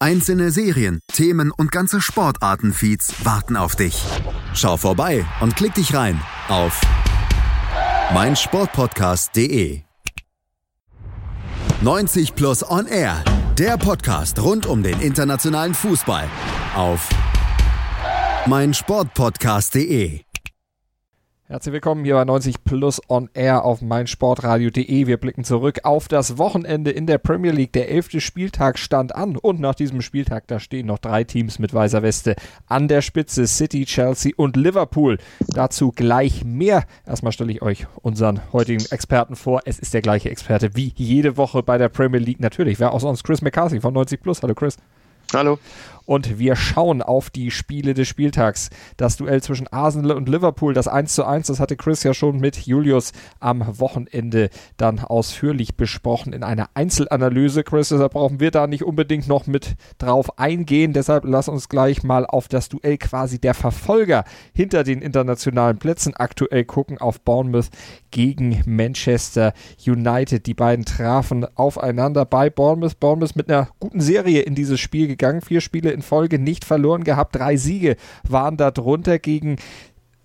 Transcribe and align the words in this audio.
Einzelne 0.00 0.52
Serien, 0.52 1.00
Themen 1.12 1.50
und 1.50 1.72
ganze 1.72 2.00
Sportartenfeeds 2.00 3.24
warten 3.24 3.56
auf 3.56 3.74
dich. 3.74 4.04
Schau 4.54 4.76
vorbei 4.76 5.26
und 5.40 5.56
klick 5.56 5.74
dich 5.74 5.92
rein 5.92 6.20
auf 6.48 6.80
meinsportpodcast.de. 8.14 9.80
90 11.80 12.36
Plus 12.36 12.68
On 12.70 12.86
Air, 12.86 13.24
der 13.58 13.76
Podcast 13.76 14.40
rund 14.40 14.66
um 14.66 14.84
den 14.84 15.00
internationalen 15.00 15.74
Fußball 15.74 16.28
auf 16.76 17.08
meinsportpodcast.de. 18.46 20.27
Herzlich 21.50 21.72
willkommen 21.72 22.04
hier 22.04 22.12
bei 22.12 22.26
90 22.26 22.62
Plus 22.62 23.00
on 23.08 23.30
Air 23.32 23.64
auf 23.64 23.80
meinsportradio.de. 23.80 25.06
Wir 25.06 25.16
blicken 25.16 25.44
zurück 25.44 25.80
auf 25.84 26.06
das 26.06 26.36
Wochenende 26.36 26.90
in 26.90 27.06
der 27.06 27.16
Premier 27.16 27.52
League. 27.52 27.72
Der 27.72 27.90
elfte 27.90 28.20
Spieltag 28.20 28.78
stand 28.78 29.14
an 29.14 29.34
und 29.34 29.58
nach 29.58 29.74
diesem 29.74 30.02
Spieltag, 30.02 30.46
da 30.46 30.60
stehen 30.60 30.88
noch 30.88 30.98
drei 30.98 31.24
Teams 31.24 31.58
mit 31.58 31.72
weißer 31.72 32.02
Weste 32.02 32.36
an 32.66 32.86
der 32.86 33.00
Spitze. 33.00 33.46
City, 33.46 33.86
Chelsea 33.86 34.32
und 34.36 34.56
Liverpool. 34.56 35.16
Dazu 35.46 35.90
gleich 35.90 36.44
mehr. 36.44 36.84
Erstmal 37.06 37.32
stelle 37.32 37.52
ich 37.52 37.62
euch 37.62 37.86
unseren 38.02 38.42
heutigen 38.52 38.84
Experten 38.90 39.34
vor. 39.34 39.62
Es 39.64 39.78
ist 39.78 39.94
der 39.94 40.02
gleiche 40.02 40.28
Experte 40.28 40.76
wie 40.76 40.92
jede 40.96 41.38
Woche 41.38 41.62
bei 41.62 41.78
der 41.78 41.88
Premier 41.88 42.20
League. 42.20 42.40
Natürlich, 42.40 42.78
wer 42.78 42.92
auch 42.92 43.00
sonst? 43.00 43.24
Chris 43.24 43.40
McCarthy 43.40 43.80
von 43.80 43.94
90 43.94 44.20
Plus. 44.20 44.42
Hallo 44.42 44.54
Chris. 44.54 44.76
Hallo. 45.32 45.58
Und 46.08 46.38
wir 46.38 46.56
schauen 46.56 47.02
auf 47.02 47.28
die 47.28 47.50
Spiele 47.50 47.92
des 47.92 48.08
Spieltags. 48.08 48.70
Das 48.96 49.18
Duell 49.18 49.42
zwischen 49.42 49.68
Arsenal 49.68 50.16
und 50.16 50.26
Liverpool, 50.26 50.72
das 50.72 50.88
1 50.88 51.14
zu 51.14 51.26
1, 51.26 51.48
das 51.48 51.60
hatte 51.60 51.76
Chris 51.76 52.02
ja 52.02 52.14
schon 52.14 52.40
mit 52.40 52.56
Julius 52.56 53.12
am 53.40 53.78
Wochenende 53.78 54.48
dann 54.78 55.00
ausführlich 55.00 55.76
besprochen 55.76 56.32
in 56.32 56.42
einer 56.42 56.70
Einzelanalyse. 56.72 57.62
Chris, 57.62 57.90
deshalb 57.90 58.14
brauchen 58.14 58.40
wir 58.40 58.50
da 58.50 58.66
nicht 58.66 58.84
unbedingt 58.84 59.28
noch 59.28 59.46
mit 59.46 59.76
drauf 59.98 60.38
eingehen. 60.38 60.94
Deshalb 60.94 61.24
lass 61.26 61.46
uns 61.46 61.68
gleich 61.68 62.02
mal 62.02 62.24
auf 62.24 62.48
das 62.48 62.70
Duell 62.70 62.96
quasi 62.96 63.38
der 63.38 63.52
Verfolger 63.52 64.24
hinter 64.54 64.84
den 64.84 65.02
internationalen 65.02 65.76
Plätzen 65.76 66.14
aktuell 66.16 66.64
gucken 66.64 66.96
auf 66.96 67.20
Bournemouth 67.20 67.68
gegen 68.12 68.62
Manchester 68.64 69.52
United. 69.86 70.46
Die 70.46 70.54
beiden 70.54 70.86
trafen 70.86 71.46
aufeinander 71.54 72.24
bei 72.24 72.48
Bournemouth. 72.48 72.98
Bournemouth 72.98 73.36
mit 73.36 73.50
einer 73.50 73.68
guten 73.78 74.00
Serie 74.00 74.40
in 74.40 74.54
dieses 74.54 74.80
Spiel 74.80 75.06
gegangen. 75.06 75.42
Vier 75.42 75.60
Spiele 75.60 75.97
in 75.98 76.02
Folge 76.02 76.38
nicht 76.38 76.64
verloren 76.64 77.04
gehabt. 77.04 77.36
Drei 77.36 77.56
Siege 77.56 77.96
waren 78.26 78.56
da 78.56 78.70
drunter 78.70 79.18
gegen 79.18 79.56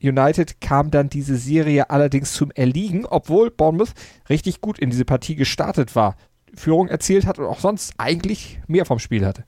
United 0.02 0.60
kam 0.60 0.92
dann 0.92 1.10
diese 1.10 1.38
Serie 1.38 1.90
allerdings 1.90 2.34
zum 2.34 2.52
Erliegen, 2.52 3.06
obwohl 3.06 3.50
Bournemouth 3.52 3.94
richtig 4.30 4.60
gut 4.60 4.78
in 4.78 4.90
diese 4.90 5.06
Partie 5.06 5.36
gestartet 5.36 5.96
war. 5.96 6.18
Führung 6.54 6.90
erzielt 6.90 7.26
hat 7.26 7.40
und 7.40 7.46
auch 7.46 7.60
sonst 7.60 7.94
eigentlich 7.98 8.60
mehr 8.68 8.86
vom 8.86 9.00
Spiel 9.00 9.26
hatte. 9.26 9.46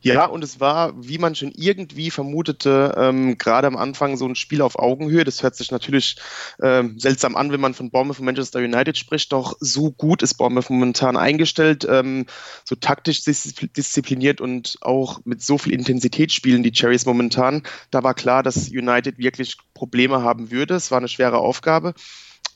Ja, 0.00 0.26
und 0.26 0.44
es 0.44 0.60
war, 0.60 0.92
wie 0.96 1.18
man 1.18 1.34
schon 1.34 1.52
irgendwie 1.54 2.10
vermutete, 2.10 2.94
ähm, 2.96 3.38
gerade 3.38 3.66
am 3.66 3.76
Anfang 3.76 4.16
so 4.16 4.26
ein 4.26 4.34
Spiel 4.34 4.62
auf 4.62 4.78
Augenhöhe. 4.78 5.24
Das 5.24 5.42
hört 5.42 5.56
sich 5.56 5.70
natürlich 5.70 6.16
ähm, 6.62 6.98
seltsam 6.98 7.36
an, 7.36 7.52
wenn 7.52 7.60
man 7.60 7.74
von 7.74 7.90
Bournemouth 7.90 8.18
und 8.18 8.26
Manchester 8.26 8.60
United 8.60 8.96
spricht. 8.98 9.32
Doch 9.32 9.56
so 9.60 9.90
gut 9.90 10.22
ist 10.22 10.34
Bournemouth 10.34 10.70
momentan 10.70 11.16
eingestellt, 11.16 11.86
ähm, 11.88 12.26
so 12.64 12.74
taktisch 12.74 13.24
diszipliniert 13.24 14.40
und 14.40 14.76
auch 14.80 15.20
mit 15.24 15.42
so 15.42 15.58
viel 15.58 15.72
Intensität 15.72 16.32
spielen 16.32 16.62
die 16.62 16.72
Cherries 16.72 17.06
momentan. 17.06 17.62
Da 17.90 18.02
war 18.02 18.14
klar, 18.14 18.42
dass 18.42 18.68
United 18.68 19.18
wirklich 19.18 19.56
Probleme 19.74 20.22
haben 20.22 20.50
würde. 20.50 20.74
Es 20.74 20.90
war 20.90 20.98
eine 20.98 21.08
schwere 21.08 21.38
Aufgabe. 21.38 21.94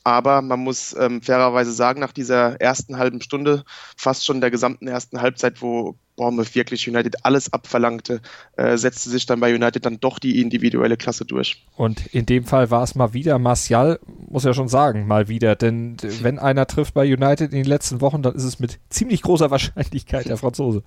Aber 0.03 0.41
man 0.41 0.59
muss 0.61 0.95
ähm, 0.97 1.21
fairerweise 1.21 1.71
sagen, 1.71 1.99
nach 1.99 2.13
dieser 2.13 2.59
ersten 2.61 2.97
halben 2.97 3.21
Stunde, 3.21 3.63
fast 3.97 4.25
schon 4.25 4.41
der 4.41 4.49
gesamten 4.49 4.87
ersten 4.87 5.21
Halbzeit, 5.21 5.61
wo 5.61 5.97
Bournemouth 6.19 6.53
wirklich 6.53 6.87
United 6.87 7.25
alles 7.25 7.51
abverlangte, 7.53 8.21
äh, 8.57 8.77
setzte 8.77 9.09
sich 9.09 9.25
dann 9.25 9.39
bei 9.39 9.55
United 9.55 9.85
dann 9.85 10.01
doch 10.01 10.19
die 10.19 10.41
individuelle 10.41 10.97
Klasse 10.97 11.23
durch. 11.23 11.65
Und 11.77 12.07
in 12.07 12.25
dem 12.25 12.43
Fall 12.43 12.69
war 12.69 12.83
es 12.83 12.93
mal 12.93 13.13
wieder 13.13 13.39
Martial, 13.39 13.99
muss 14.27 14.43
ja 14.43 14.53
schon 14.53 14.67
sagen, 14.67 15.07
mal 15.07 15.29
wieder. 15.29 15.55
Denn 15.55 15.95
wenn 16.21 16.37
einer 16.37 16.67
trifft 16.67 16.93
bei 16.93 17.05
United 17.05 17.51
in 17.53 17.63
den 17.63 17.65
letzten 17.65 18.01
Wochen, 18.01 18.21
dann 18.21 18.35
ist 18.35 18.43
es 18.43 18.59
mit 18.59 18.79
ziemlich 18.89 19.21
großer 19.21 19.49
Wahrscheinlichkeit 19.51 20.27
der 20.27 20.37
Franzose. 20.37 20.83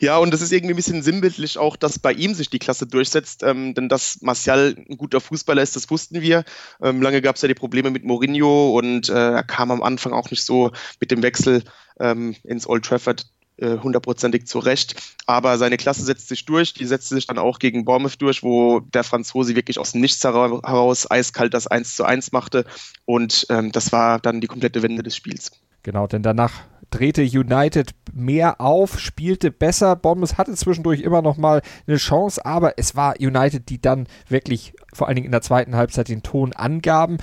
Ja, 0.00 0.18
und 0.18 0.32
es 0.32 0.40
ist 0.40 0.52
irgendwie 0.52 0.74
ein 0.74 0.76
bisschen 0.76 1.02
sinnbildlich 1.02 1.58
auch, 1.58 1.76
dass 1.76 1.98
bei 1.98 2.12
ihm 2.12 2.34
sich 2.34 2.50
die 2.50 2.58
Klasse 2.58 2.86
durchsetzt, 2.86 3.42
ähm, 3.42 3.74
denn 3.74 3.88
dass 3.88 4.22
Martial 4.22 4.76
ein 4.88 4.96
guter 4.96 5.20
Fußballer 5.20 5.60
ist, 5.60 5.74
das 5.76 5.90
wussten 5.90 6.22
wir. 6.22 6.44
Ähm, 6.80 7.02
lange 7.02 7.20
gab 7.20 7.36
es 7.36 7.42
ja 7.42 7.48
die 7.48 7.54
Probleme 7.54 7.90
mit 7.90 8.04
Mourinho 8.04 8.78
und 8.78 9.08
äh, 9.08 9.32
er 9.32 9.42
kam 9.42 9.70
am 9.70 9.82
Anfang 9.82 10.12
auch 10.12 10.30
nicht 10.30 10.44
so 10.44 10.70
mit 11.00 11.10
dem 11.10 11.22
Wechsel 11.22 11.64
ähm, 11.98 12.36
ins 12.44 12.68
Old 12.68 12.84
Trafford 12.84 13.26
hundertprozentig 13.60 14.46
zurecht. 14.46 14.94
Aber 15.26 15.58
seine 15.58 15.76
Klasse 15.76 16.04
setzt 16.04 16.28
sich 16.28 16.44
durch. 16.44 16.74
Die 16.74 16.86
setzt 16.86 17.08
sich 17.08 17.26
dann 17.26 17.38
auch 17.38 17.58
gegen 17.58 17.84
Bournemouth 17.84 18.20
durch, 18.20 18.42
wo 18.42 18.80
der 18.80 19.04
Franzose 19.04 19.56
wirklich 19.56 19.78
aus 19.78 19.92
dem 19.92 20.00
Nichts 20.00 20.22
heraus 20.22 21.10
eiskalt 21.10 21.54
das 21.54 21.66
1 21.66 21.96
zu 21.96 22.04
1 22.04 22.32
machte. 22.32 22.64
Und 23.04 23.46
ähm, 23.50 23.72
das 23.72 23.92
war 23.92 24.18
dann 24.20 24.40
die 24.40 24.46
komplette 24.46 24.82
Wende 24.82 25.02
des 25.02 25.16
Spiels. 25.16 25.52
Genau, 25.86 26.08
denn 26.08 26.24
danach 26.24 26.64
drehte 26.90 27.22
United 27.22 27.94
mehr 28.12 28.60
auf, 28.60 28.98
spielte 28.98 29.52
besser. 29.52 29.94
Bournemouth 29.94 30.36
hatte 30.36 30.52
zwischendurch 30.54 31.00
immer 31.00 31.22
noch 31.22 31.36
mal 31.36 31.62
eine 31.86 31.96
Chance, 31.96 32.44
aber 32.44 32.76
es 32.76 32.96
war 32.96 33.14
United, 33.20 33.68
die 33.68 33.80
dann 33.80 34.08
wirklich 34.28 34.74
vor 34.92 35.06
allen 35.06 35.14
Dingen 35.14 35.26
in 35.26 35.30
der 35.30 35.42
zweiten 35.42 35.76
Halbzeit 35.76 36.08
den 36.08 36.24
Ton 36.24 36.54
angaben. 36.54 37.18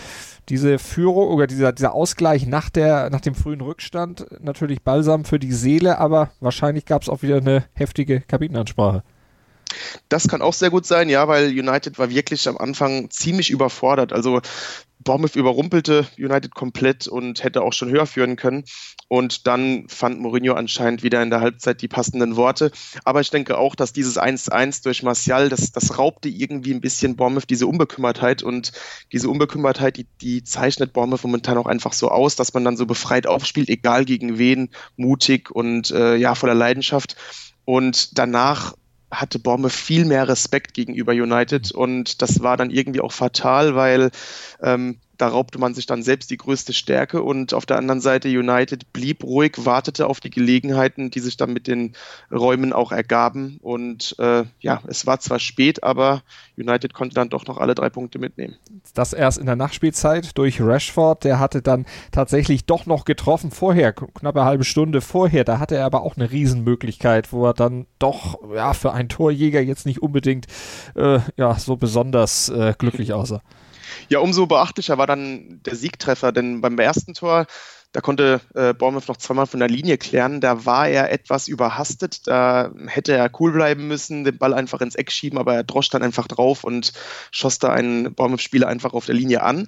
Diese 0.47 0.79
Führung 0.79 1.27
oder 1.27 1.45
dieser, 1.45 1.73
dieser 1.73 1.93
Ausgleich 1.93 2.47
nach, 2.47 2.69
der, 2.69 3.09
nach 3.09 3.19
dem 3.19 3.35
frühen 3.35 3.59
Rückstand, 3.59 4.27
natürlich 4.41 4.81
balsam 4.81 5.25
für 5.25 5.39
die 5.39 5.51
Seele, 5.51 5.97
aber 5.97 6.31
wahrscheinlich 6.39 6.85
gab 6.85 7.01
es 7.01 7.09
auch 7.09 7.21
wieder 7.21 7.35
eine 7.35 7.65
heftige 7.73 8.21
Kabinenansprache. 8.21 9.03
Das 10.09 10.27
kann 10.27 10.41
auch 10.41 10.53
sehr 10.53 10.69
gut 10.69 10.85
sein, 10.85 11.09
ja, 11.09 11.27
weil 11.27 11.47
United 11.47 11.99
war 11.99 12.09
wirklich 12.09 12.47
am 12.47 12.57
Anfang 12.57 13.09
ziemlich 13.09 13.49
überfordert. 13.49 14.13
Also 14.13 14.41
Bournemouth 15.03 15.35
überrumpelte 15.35 16.07
United 16.17 16.55
komplett 16.55 17.07
und 17.07 17.43
hätte 17.43 17.61
auch 17.61 17.73
schon 17.73 17.89
höher 17.89 18.05
führen 18.05 18.35
können. 18.35 18.63
Und 19.07 19.47
dann 19.47 19.87
fand 19.89 20.19
Mourinho 20.19 20.53
anscheinend 20.53 21.03
wieder 21.03 21.21
in 21.21 21.29
der 21.29 21.41
Halbzeit 21.41 21.81
die 21.81 21.87
passenden 21.87 22.35
Worte. 22.35 22.71
Aber 23.03 23.21
ich 23.21 23.29
denke 23.29 23.57
auch, 23.57 23.75
dass 23.75 23.93
dieses 23.93 24.19
1-1 24.19 24.83
durch 24.83 25.03
Martial, 25.03 25.49
das, 25.49 25.71
das 25.71 25.97
raubte 25.97 26.29
irgendwie 26.29 26.73
ein 26.73 26.81
bisschen 26.81 27.15
Bournemouth 27.15 27.49
diese 27.49 27.67
Unbekümmertheit. 27.67 28.43
Und 28.43 28.71
diese 29.11 29.29
Unbekümmertheit, 29.29 29.97
die, 29.97 30.07
die 30.21 30.43
zeichnet 30.43 30.93
Bournemouth 30.93 31.23
momentan 31.23 31.57
auch 31.57 31.67
einfach 31.67 31.93
so 31.93 32.09
aus, 32.09 32.35
dass 32.35 32.53
man 32.53 32.63
dann 32.63 32.77
so 32.77 32.85
befreit 32.85 33.27
aufspielt, 33.27 33.69
egal 33.69 34.05
gegen 34.05 34.37
wen, 34.37 34.69
mutig 34.95 35.51
und 35.51 35.91
äh, 35.91 36.15
ja, 36.15 36.35
voller 36.35 36.55
Leidenschaft. 36.55 37.15
Und 37.65 38.17
danach 38.17 38.73
hatte 39.13 39.39
Bournemouth 39.39 39.71
viel 39.71 40.05
mehr 40.05 40.27
Respekt 40.27 40.73
gegenüber 40.73 41.13
United 41.13 41.71
und 41.71 42.21
das 42.21 42.41
war 42.41 42.57
dann 42.57 42.69
irgendwie 42.69 43.01
auch 43.01 43.11
fatal, 43.11 43.75
weil 43.75 44.11
ähm, 44.61 44.97
da 45.23 45.29
raubte 45.29 45.57
man 45.57 45.73
sich 45.73 45.85
dann 45.85 46.03
selbst 46.03 46.31
die 46.31 46.37
größte 46.37 46.73
Stärke 46.73 47.23
und 47.23 47.53
auf 47.53 47.65
der 47.65 47.77
anderen 47.77 48.01
Seite 48.01 48.27
United 48.27 48.91
blieb 48.91 49.23
ruhig, 49.23 49.53
wartete 49.59 50.07
auf 50.07 50.19
die 50.19 50.29
Gelegenheiten, 50.29 51.11
die 51.11 51.21
sich 51.21 51.37
dann 51.37 51.53
mit 51.53 51.65
den 51.65 51.93
Räumen 52.29 52.73
auch 52.73 52.91
ergaben 52.91 53.57
und 53.61 54.17
äh, 54.19 54.43
ja, 54.59 54.81
es 54.85 55.05
war 55.05 55.21
zwar 55.21 55.39
spät, 55.39 55.81
aber 55.81 56.23
United 56.57 56.93
konnte 56.93 57.15
dann 57.15 57.29
doch 57.29 57.45
noch 57.45 57.57
alle 57.57 57.73
drei 57.73 57.89
Punkte 57.89 58.19
mitnehmen. 58.19 58.57
Das 58.93 59.13
erst 59.13 59.37
in 59.37 59.45
der 59.45 59.55
Nachspielzeit 59.55 60.37
durch 60.37 60.59
Rashford, 60.59 61.23
der 61.23 61.39
hatte 61.39 61.61
dann 61.61 61.85
tatsächlich 62.11 62.65
doch 62.65 62.85
noch 62.85 63.05
getroffen 63.05 63.49
vorher, 63.49 63.93
knapp 63.93 64.35
eine 64.35 64.43
halbe 64.43 64.65
Stunde 64.65 64.99
vorher, 64.99 65.45
da 65.45 65.59
hatte 65.59 65.77
er 65.77 65.85
aber 65.85 66.01
auch 66.01 66.17
eine 66.17 66.31
Riesenmöglichkeit, 66.31 67.31
wo 67.31 67.45
er 67.45 67.53
dann 67.53 67.85
doch 67.97 68.39
ja 68.53 68.73
für 68.73 68.91
einen 68.91 69.07
Torjäger 69.07 69.61
jetzt 69.61 69.85
nicht 69.85 70.01
unbedingt 70.01 70.47
äh, 70.95 71.19
ja 71.37 71.57
so 71.57 71.77
besonders 71.77 72.49
äh, 72.49 72.73
glücklich 72.77 73.13
aussah. 73.13 73.41
Ja, 74.09 74.19
umso 74.19 74.45
beachtlicher 74.45 74.97
war 74.97 75.07
dann 75.07 75.12
der 75.15 75.75
Siegtreffer, 75.75 76.31
denn 76.31 76.61
beim 76.61 76.77
ersten 76.77 77.13
Tor, 77.13 77.45
da 77.93 78.01
konnte 78.01 78.41
äh, 78.55 78.73
Bournemouth 78.73 79.07
noch 79.07 79.17
zweimal 79.17 79.45
von 79.45 79.59
der 79.59 79.69
Linie 79.69 79.99
klären. 79.99 80.41
Da 80.41 80.65
war 80.65 80.87
er 80.87 81.11
etwas 81.11 81.47
überhastet. 81.47 82.27
Da 82.27 82.71
hätte 82.87 83.13
er 83.13 83.29
cool 83.39 83.51
bleiben 83.51 83.87
müssen, 83.87 84.23
den 84.23 84.39
Ball 84.39 84.55
einfach 84.55 84.81
ins 84.81 84.95
Eck 84.95 85.11
schieben, 85.11 85.37
aber 85.37 85.53
er 85.53 85.63
drosch 85.63 85.89
dann 85.89 86.01
einfach 86.01 86.27
drauf 86.27 86.63
und 86.63 86.93
schoss 87.29 87.59
da 87.59 87.69
einen 87.69 88.15
Bournemouth-Spieler 88.15 88.67
einfach 88.67 88.93
auf 88.93 89.05
der 89.05 89.15
Linie 89.15 89.43
an. 89.43 89.67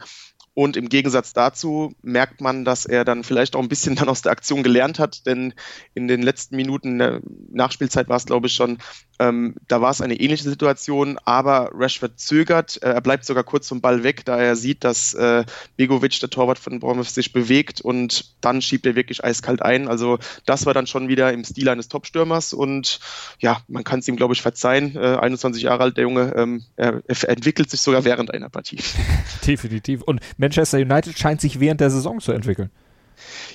Und 0.55 0.77
im 0.77 0.87
Gegensatz 0.89 1.33
dazu 1.33 1.93
merkt 2.01 2.39
man, 2.39 2.63
dass 2.63 2.85
er 2.85 3.03
dann 3.03 3.23
vielleicht 3.23 3.55
auch 3.55 3.61
ein 3.61 3.67
bisschen 3.67 3.95
dann 3.97 4.09
aus 4.09 4.23
der 4.23 4.31
Aktion 4.31 4.63
gelernt 4.63 4.97
hat, 4.97 5.27
denn 5.27 5.53
in 5.93 6.07
den 6.07 6.23
letzten 6.23 6.55
Minuten 6.55 6.97
der 6.97 7.21
Nachspielzeit 7.51 8.09
war 8.09 8.17
es, 8.17 8.25
glaube 8.25 8.47
ich, 8.47 8.53
schon, 8.53 8.79
Ähm, 9.17 9.55
da 9.69 9.79
war 9.79 9.91
es 9.91 10.01
eine 10.01 10.19
ähnliche 10.19 10.43
Situation, 10.43 11.17
aber 11.23 11.69
Rashford 11.73 12.19
zögert. 12.19 12.81
Äh, 12.83 12.89
er 12.89 13.01
bleibt 13.01 13.25
sogar 13.25 13.43
kurz 13.43 13.67
vom 13.69 13.79
Ball 13.79 14.03
weg, 14.03 14.25
da 14.25 14.37
er 14.37 14.57
sieht, 14.57 14.83
dass 14.83 15.13
äh, 15.13 15.45
Begovic, 15.77 16.19
der 16.19 16.29
Torwart 16.29 16.59
von 16.59 16.79
Bournemouth, 16.79 17.09
sich 17.09 17.31
bewegt 17.31 17.79
und 17.79 18.35
dann 18.41 18.61
schiebt 18.61 18.85
er 18.85 18.95
wirklich 18.95 19.23
eiskalt 19.23 19.61
ein. 19.61 19.87
Also 19.87 20.19
das 20.45 20.65
war 20.65 20.73
dann 20.73 20.87
schon 20.87 21.07
wieder 21.07 21.31
im 21.31 21.45
Stil 21.45 21.69
eines 21.69 21.87
Topstürmers 21.87 22.51
und 22.51 22.99
ja, 23.39 23.61
man 23.67 23.83
kann 23.85 23.99
es 23.99 24.07
ihm, 24.07 24.17
glaube 24.17 24.33
ich, 24.33 24.41
verzeihen. 24.41 24.95
Äh, 24.95 25.15
21 25.15 25.63
Jahre 25.63 25.83
alt, 25.83 25.97
der 25.97 26.03
Junge, 26.03 26.33
ähm, 26.35 26.65
er, 26.75 27.01
er 27.07 27.29
entwickelt 27.29 27.69
sich 27.69 27.79
sogar 27.79 28.03
während 28.03 28.33
einer 28.33 28.49
Partie. 28.49 28.79
Definitiv. 29.47 30.01
Und 30.01 30.19
Manchester 30.45 30.77
United 30.77 31.17
scheint 31.17 31.41
sich 31.41 31.59
während 31.59 31.81
der 31.81 31.89
Saison 31.89 32.19
zu 32.19 32.31
entwickeln. 32.31 32.69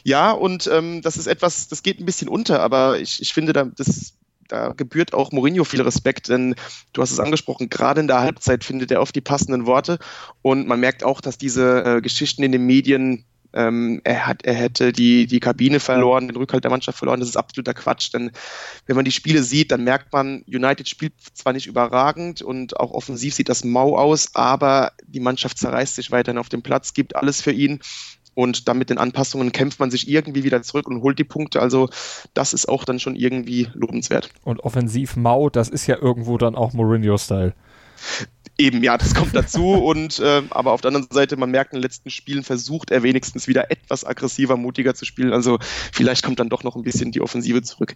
Ja, 0.03 0.33
und 0.33 0.69
ähm, 0.73 1.03
das 1.03 1.17
ist 1.17 1.27
etwas, 1.27 1.69
das 1.69 1.83
geht 1.83 2.01
ein 2.01 2.07
bisschen 2.07 2.29
unter, 2.29 2.61
aber 2.61 2.99
ich, 2.99 3.21
ich 3.21 3.33
finde, 3.33 3.53
da, 3.53 3.65
das, 3.65 4.15
da 4.49 4.73
gebührt 4.73 5.15
auch 5.15 5.33
Mourinho 5.33 5.65
viel 5.65 5.83
Respekt, 5.83 6.29
denn 6.29 6.55
du 6.93 7.03
hast 7.03 7.13
es 7.13 7.21
angesprochen, 7.21 7.69
gerade 7.69 8.01
in 8.01 8.09
der 8.09 8.21
Halbzeit 8.21 8.65
findet 8.65 8.91
er 8.91 9.01
oft 9.03 9.15
die 9.15 9.21
passenden 9.21 9.67
Worte 9.67 9.99
und 10.43 10.67
man 10.67 10.81
merkt 10.81 11.05
auch, 11.05 11.21
dass 11.21 11.39
diese 11.39 11.85
äh, 11.85 12.01
Geschichten 12.01 12.43
in 12.43 12.53
den 12.53 12.67
Medien 12.67 13.25
ähm, 13.53 14.01
er, 14.05 14.27
hat, 14.27 14.45
er 14.45 14.55
hätte 14.55 14.93
die, 14.93 15.27
die 15.27 15.41
Kabine 15.41 15.81
verloren, 15.81 16.29
den 16.29 16.37
Rückhalt 16.37 16.65
der 16.65 16.71
Mannschaft 16.71 16.99
verloren. 16.99 17.21
Das 17.21 17.29
ist 17.29 17.37
absoluter 17.37 17.75
Quatsch, 17.75 18.13
denn 18.13 18.31
wenn 18.87 18.97
man 18.97 19.05
die 19.05 19.13
Spiele 19.13 19.43
sieht, 19.43 19.73
dann 19.73 19.85
merkt 19.85 20.13
man, 20.13 20.43
United 20.47 20.89
spielt 20.89 21.15
zwar 21.35 21.53
nicht 21.53 21.67
überragend 21.67 22.43
und 22.43 22.79
auch 22.79 22.93
offensiv 22.93 23.35
sieht 23.35 23.49
das 23.49 23.65
mau 23.65 23.97
aus, 23.97 24.35
aber 24.35 24.93
die 25.07 25.21
Mannschaft 25.21 25.59
zerreißt 25.59 25.95
sich 25.95 26.11
weiterhin 26.11 26.39
auf 26.39 26.49
dem 26.49 26.63
Platz, 26.63 26.95
gibt 26.95 27.17
alles 27.17 27.41
für 27.43 27.53
ihn 27.53 27.81
und 28.35 28.69
dann 28.69 28.79
mit 28.79 28.91
den 28.91 28.99
Anpassungen 28.99 29.53
kämpft 29.53 29.81
man 29.81 29.91
sich 29.91 30.09
irgendwie 30.09 30.45
wieder 30.45 30.63
zurück 30.63 30.89
und 30.89 31.03
holt 31.03 31.19
die 31.19 31.25
Punkte. 31.25 31.61
Also 31.61 31.89
das 32.35 32.53
ist 32.53 32.69
auch 32.69 32.85
dann 32.85 33.01
schon 33.01 33.17
irgendwie 33.17 33.69
lobenswert. 33.75 34.31
Und 34.45 34.61
offensiv 34.61 35.17
mau, 35.17 35.51
das 35.51 35.69
ist 35.69 35.87
ja 35.87 35.97
irgendwo 35.97 36.39
dann 36.39 36.55
auch 36.55 36.73
Mourinho-Style. 36.73 37.55
Eben, 38.61 38.85
ja, 38.85 38.99
das 38.99 39.15
kommt 39.15 39.35
dazu. 39.35 39.73
und 39.73 40.19
äh, 40.19 40.43
aber 40.51 40.73
auf 40.73 40.83
der 40.83 40.91
anderen 40.91 41.09
Seite, 41.11 41.37
man 41.37 41.51
merkt 41.51 41.73
in 41.73 41.79
den 41.79 41.83
letzten 41.83 42.11
Spielen 42.11 42.45
versucht 42.45 42.91
er 42.91 43.03
wenigstens 43.03 43.49
wieder 43.49 43.71
etwas 43.71 44.05
aggressiver, 44.05 44.57
mutiger 44.57 44.95
zu 44.95 45.07
spielen. 45.07 45.33
Also 45.33 45.59
vielleicht 45.93 46.25
kommt 46.25 46.41
dann 46.41 46.51
doch 46.51 46.63
noch 46.63 46.77
ein 46.77 46.83
bisschen 46.83 47.11
die 47.11 47.23
Offensive 47.23 47.63
zurück. 47.63 47.95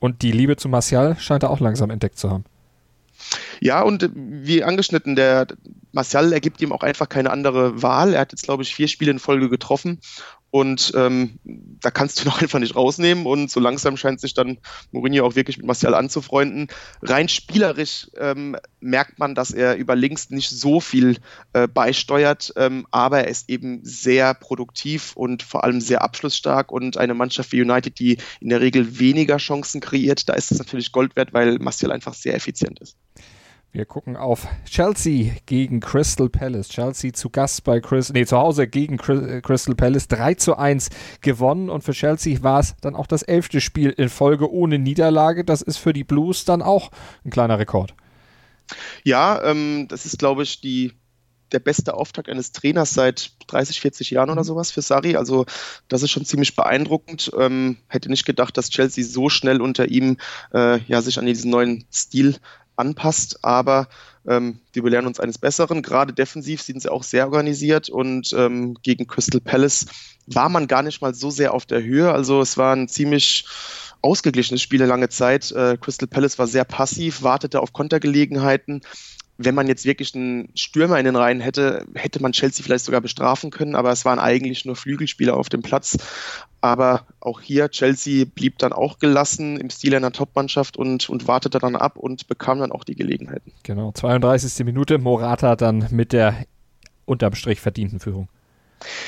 Und 0.00 0.22
die 0.22 0.32
Liebe 0.32 0.56
zu 0.56 0.68
Martial 0.68 1.16
scheint 1.18 1.42
er 1.42 1.50
auch 1.50 1.60
langsam 1.60 1.90
entdeckt 1.90 2.18
zu 2.18 2.30
haben. 2.30 2.44
Ja, 3.60 3.82
und 3.82 4.10
wie 4.14 4.64
angeschnitten, 4.64 5.16
der 5.16 5.48
Martial 5.92 6.32
ergibt 6.32 6.62
ihm 6.62 6.72
auch 6.72 6.82
einfach 6.82 7.08
keine 7.08 7.30
andere 7.30 7.82
Wahl. 7.82 8.14
Er 8.14 8.20
hat 8.20 8.32
jetzt, 8.32 8.44
glaube 8.44 8.62
ich, 8.62 8.74
vier 8.74 8.88
Spiele 8.88 9.10
in 9.10 9.18
Folge 9.18 9.50
getroffen 9.50 10.00
und 10.50 10.92
ähm, 10.94 11.38
da 11.44 11.90
kannst 11.90 12.20
du 12.20 12.24
noch 12.24 12.40
einfach 12.42 12.58
nicht 12.58 12.74
rausnehmen. 12.74 13.26
Und 13.26 13.50
so 13.50 13.60
langsam 13.60 13.96
scheint 13.96 14.20
sich 14.20 14.34
dann 14.34 14.58
Mourinho 14.92 15.26
auch 15.26 15.34
wirklich 15.34 15.58
mit 15.58 15.66
Martial 15.66 15.94
anzufreunden. 15.94 16.68
Rein 17.02 17.28
spielerisch 17.28 18.08
ähm, 18.16 18.56
merkt 18.80 19.18
man, 19.18 19.34
dass 19.34 19.50
er 19.50 19.76
über 19.76 19.94
links 19.94 20.30
nicht 20.30 20.50
so 20.50 20.80
viel 20.80 21.18
äh, 21.52 21.68
beisteuert, 21.68 22.52
ähm, 22.56 22.86
aber 22.90 23.20
er 23.20 23.28
ist 23.28 23.50
eben 23.50 23.80
sehr 23.82 24.34
produktiv 24.34 25.14
und 25.16 25.42
vor 25.42 25.64
allem 25.64 25.80
sehr 25.80 26.02
abschlussstark. 26.02 26.72
Und 26.72 26.96
eine 26.96 27.14
Mannschaft 27.14 27.52
wie 27.52 27.62
United, 27.62 27.98
die 27.98 28.18
in 28.40 28.48
der 28.48 28.60
Regel 28.60 28.98
weniger 28.98 29.36
Chancen 29.36 29.80
kreiert, 29.80 30.28
da 30.28 30.34
ist 30.34 30.50
es 30.50 30.58
natürlich 30.58 30.92
Gold 30.92 31.16
wert, 31.16 31.32
weil 31.32 31.58
Martial 31.58 31.92
einfach 31.92 32.14
sehr 32.14 32.34
effizient 32.34 32.80
ist. 32.80 32.96
Wir 33.70 33.84
gucken 33.84 34.16
auf 34.16 34.46
Chelsea 34.64 35.32
gegen 35.44 35.80
Crystal 35.80 36.30
Palace. 36.30 36.70
Chelsea 36.70 37.12
zu 37.12 37.28
Gast 37.28 37.64
bei 37.64 37.80
Chris, 37.80 38.10
nee, 38.10 38.24
zu 38.24 38.38
Hause 38.38 38.66
gegen 38.66 38.96
Crystal 38.96 39.74
Palace 39.74 40.08
3 40.08 40.34
zu 40.34 40.56
1 40.56 40.88
gewonnen 41.20 41.68
und 41.68 41.84
für 41.84 41.92
Chelsea 41.92 42.42
war 42.42 42.60
es 42.60 42.76
dann 42.80 42.96
auch 42.96 43.06
das 43.06 43.22
elfte 43.22 43.60
Spiel 43.60 43.90
in 43.90 44.08
Folge 44.08 44.50
ohne 44.50 44.78
Niederlage. 44.78 45.44
Das 45.44 45.60
ist 45.60 45.76
für 45.76 45.92
die 45.92 46.02
Blues 46.02 46.46
dann 46.46 46.62
auch 46.62 46.90
ein 47.26 47.30
kleiner 47.30 47.58
Rekord. 47.58 47.94
Ja, 49.04 49.42
ähm, 49.44 49.86
das 49.88 50.06
ist, 50.06 50.18
glaube 50.18 50.44
ich, 50.44 50.62
die, 50.62 50.94
der 51.52 51.58
beste 51.58 51.92
Auftakt 51.92 52.30
eines 52.30 52.52
Trainers 52.52 52.94
seit 52.94 53.32
30, 53.48 53.82
40 53.82 54.10
Jahren 54.10 54.30
oder 54.30 54.40
mhm. 54.40 54.46
sowas 54.46 54.70
für 54.70 54.80
Sari. 54.80 55.16
Also 55.16 55.44
das 55.88 56.02
ist 56.02 56.10
schon 56.10 56.24
ziemlich 56.24 56.56
beeindruckend. 56.56 57.30
Ähm, 57.38 57.76
hätte 57.88 58.08
nicht 58.08 58.24
gedacht, 58.24 58.56
dass 58.56 58.70
Chelsea 58.70 59.04
so 59.04 59.28
schnell 59.28 59.60
unter 59.60 59.88
ihm 59.88 60.16
äh, 60.54 60.80
ja, 60.84 61.02
sich 61.02 61.18
an 61.18 61.26
diesen 61.26 61.50
neuen 61.50 61.84
Stil 61.92 62.38
anpasst, 62.78 63.44
aber 63.44 63.88
ähm, 64.26 64.60
die 64.74 64.80
belehren 64.80 65.06
uns 65.06 65.20
eines 65.20 65.38
Besseren. 65.38 65.82
Gerade 65.82 66.12
defensiv 66.12 66.62
sind 66.62 66.82
sie 66.82 66.90
auch 66.90 67.02
sehr 67.02 67.26
organisiert 67.26 67.88
und 67.88 68.32
ähm, 68.36 68.74
gegen 68.82 69.06
Crystal 69.06 69.40
Palace 69.40 69.86
war 70.26 70.48
man 70.48 70.66
gar 70.66 70.82
nicht 70.82 71.00
mal 71.00 71.14
so 71.14 71.30
sehr 71.30 71.54
auf 71.54 71.66
der 71.66 71.82
Höhe. 71.82 72.12
Also 72.12 72.40
es 72.40 72.56
war 72.56 72.74
ein 72.74 72.88
ziemlich 72.88 73.46
ausgeglichenes 74.02 74.62
Spiel 74.62 74.82
lange 74.84 75.08
Zeit. 75.08 75.50
Äh, 75.52 75.76
Crystal 75.80 76.08
Palace 76.08 76.38
war 76.38 76.46
sehr 76.46 76.64
passiv, 76.64 77.22
wartete 77.22 77.60
auf 77.60 77.72
Kontergelegenheiten, 77.72 78.82
wenn 79.38 79.54
man 79.54 79.68
jetzt 79.68 79.84
wirklich 79.84 80.14
einen 80.14 80.50
Stürmer 80.56 80.98
in 80.98 81.04
den 81.04 81.14
Reihen 81.14 81.40
hätte, 81.40 81.86
hätte 81.94 82.20
man 82.20 82.32
Chelsea 82.32 82.64
vielleicht 82.64 82.84
sogar 82.84 83.00
bestrafen 83.00 83.50
können, 83.50 83.76
aber 83.76 83.92
es 83.92 84.04
waren 84.04 84.18
eigentlich 84.18 84.64
nur 84.64 84.74
Flügelspieler 84.74 85.36
auf 85.36 85.48
dem 85.48 85.62
Platz. 85.62 85.96
Aber 86.60 87.06
auch 87.20 87.40
hier, 87.40 87.70
Chelsea 87.70 88.24
blieb 88.24 88.58
dann 88.58 88.72
auch 88.72 88.98
gelassen 88.98 89.56
im 89.56 89.70
Stil 89.70 89.94
einer 89.94 90.10
Topmannschaft 90.10 90.76
und, 90.76 91.08
und 91.08 91.28
wartete 91.28 91.60
dann 91.60 91.76
ab 91.76 91.96
und 91.96 92.26
bekam 92.26 92.58
dann 92.58 92.72
auch 92.72 92.82
die 92.82 92.96
Gelegenheiten. 92.96 93.52
Genau, 93.62 93.92
32. 93.92 94.66
Minute, 94.66 94.98
Morata 94.98 95.54
dann 95.54 95.86
mit 95.92 96.12
der 96.12 96.34
unterm 97.04 97.34
Strich 97.36 97.60
verdienten 97.60 98.00
Führung. 98.00 98.28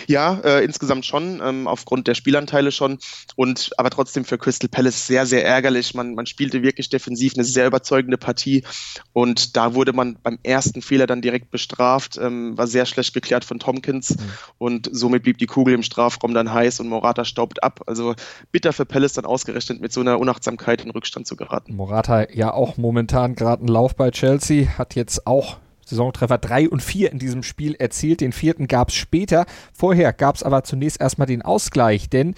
Ja, 0.06 0.40
äh, 0.44 0.64
insgesamt 0.64 1.06
schon, 1.06 1.40
ähm, 1.42 1.66
aufgrund 1.66 2.06
der 2.06 2.14
Spielanteile 2.14 2.72
schon. 2.72 2.98
Und 3.36 3.70
aber 3.76 3.90
trotzdem 3.90 4.24
für 4.24 4.38
Crystal 4.38 4.68
Palace 4.68 5.06
sehr, 5.06 5.26
sehr 5.26 5.44
ärgerlich. 5.44 5.94
Man, 5.94 6.14
man 6.14 6.26
spielte 6.26 6.62
wirklich 6.62 6.88
defensiv 6.88 7.34
eine 7.34 7.44
sehr 7.44 7.66
überzeugende 7.66 8.18
Partie. 8.18 8.64
Und 9.12 9.56
da 9.56 9.74
wurde 9.74 9.92
man 9.92 10.16
beim 10.22 10.38
ersten 10.42 10.82
Fehler 10.82 11.06
dann 11.06 11.22
direkt 11.22 11.50
bestraft. 11.50 12.18
Ähm, 12.20 12.56
war 12.56 12.66
sehr 12.66 12.86
schlecht 12.86 13.14
geklärt 13.14 13.44
von 13.44 13.58
Tompkins. 13.58 14.10
Mhm. 14.10 14.16
Und 14.58 14.88
somit 14.92 15.22
blieb 15.22 15.38
die 15.38 15.46
Kugel 15.46 15.74
im 15.74 15.82
Strafraum 15.82 16.34
dann 16.34 16.52
heiß 16.52 16.80
und 16.80 16.88
Morata 16.88 17.24
staubt 17.24 17.62
ab. 17.62 17.80
Also 17.86 18.14
bitter 18.52 18.72
für 18.72 18.84
Palace 18.84 19.14
dann 19.14 19.24
ausgerechnet 19.24 19.80
mit 19.80 19.92
so 19.92 20.00
einer 20.00 20.18
Unachtsamkeit 20.18 20.84
in 20.84 20.90
Rückstand 20.90 21.26
zu 21.26 21.36
geraten. 21.36 21.74
Morata 21.74 22.30
ja 22.32 22.52
auch 22.52 22.76
momentan 22.76 23.34
gerade 23.34 23.60
einen 23.60 23.68
Lauf 23.68 23.94
bei 23.94 24.10
Chelsea, 24.10 24.78
hat 24.78 24.94
jetzt 24.94 25.26
auch 25.26 25.58
Saisontreffer 25.90 26.38
3 26.38 26.68
und 26.68 26.82
4 26.82 27.12
in 27.12 27.18
diesem 27.18 27.42
Spiel 27.42 27.74
erzielt. 27.74 28.20
Den 28.20 28.32
vierten 28.32 28.66
gab 28.68 28.88
es 28.88 28.94
später. 28.94 29.44
Vorher 29.72 30.12
gab 30.12 30.36
es 30.36 30.42
aber 30.42 30.64
zunächst 30.64 31.00
erstmal 31.00 31.26
den 31.26 31.42
Ausgleich, 31.42 32.08
denn 32.08 32.34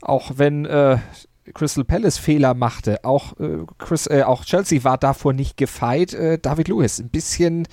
auch 0.00 0.32
wenn 0.36 0.64
äh, 0.64 0.98
Crystal 1.54 1.84
Palace 1.84 2.18
Fehler 2.18 2.54
machte, 2.54 3.04
auch, 3.04 3.38
äh, 3.38 3.58
Chris, 3.78 4.06
äh, 4.06 4.22
auch 4.24 4.44
Chelsea 4.44 4.84
war 4.84 4.98
davor 4.98 5.32
nicht 5.32 5.56
gefeit. 5.56 6.14
Äh, 6.14 6.38
David 6.38 6.68
Lewis, 6.68 6.98
ein 6.98 7.10
bisschen 7.10 7.68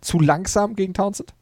zu 0.00 0.20
langsam 0.20 0.76
gegen 0.76 0.94
Townsend? 0.94 1.34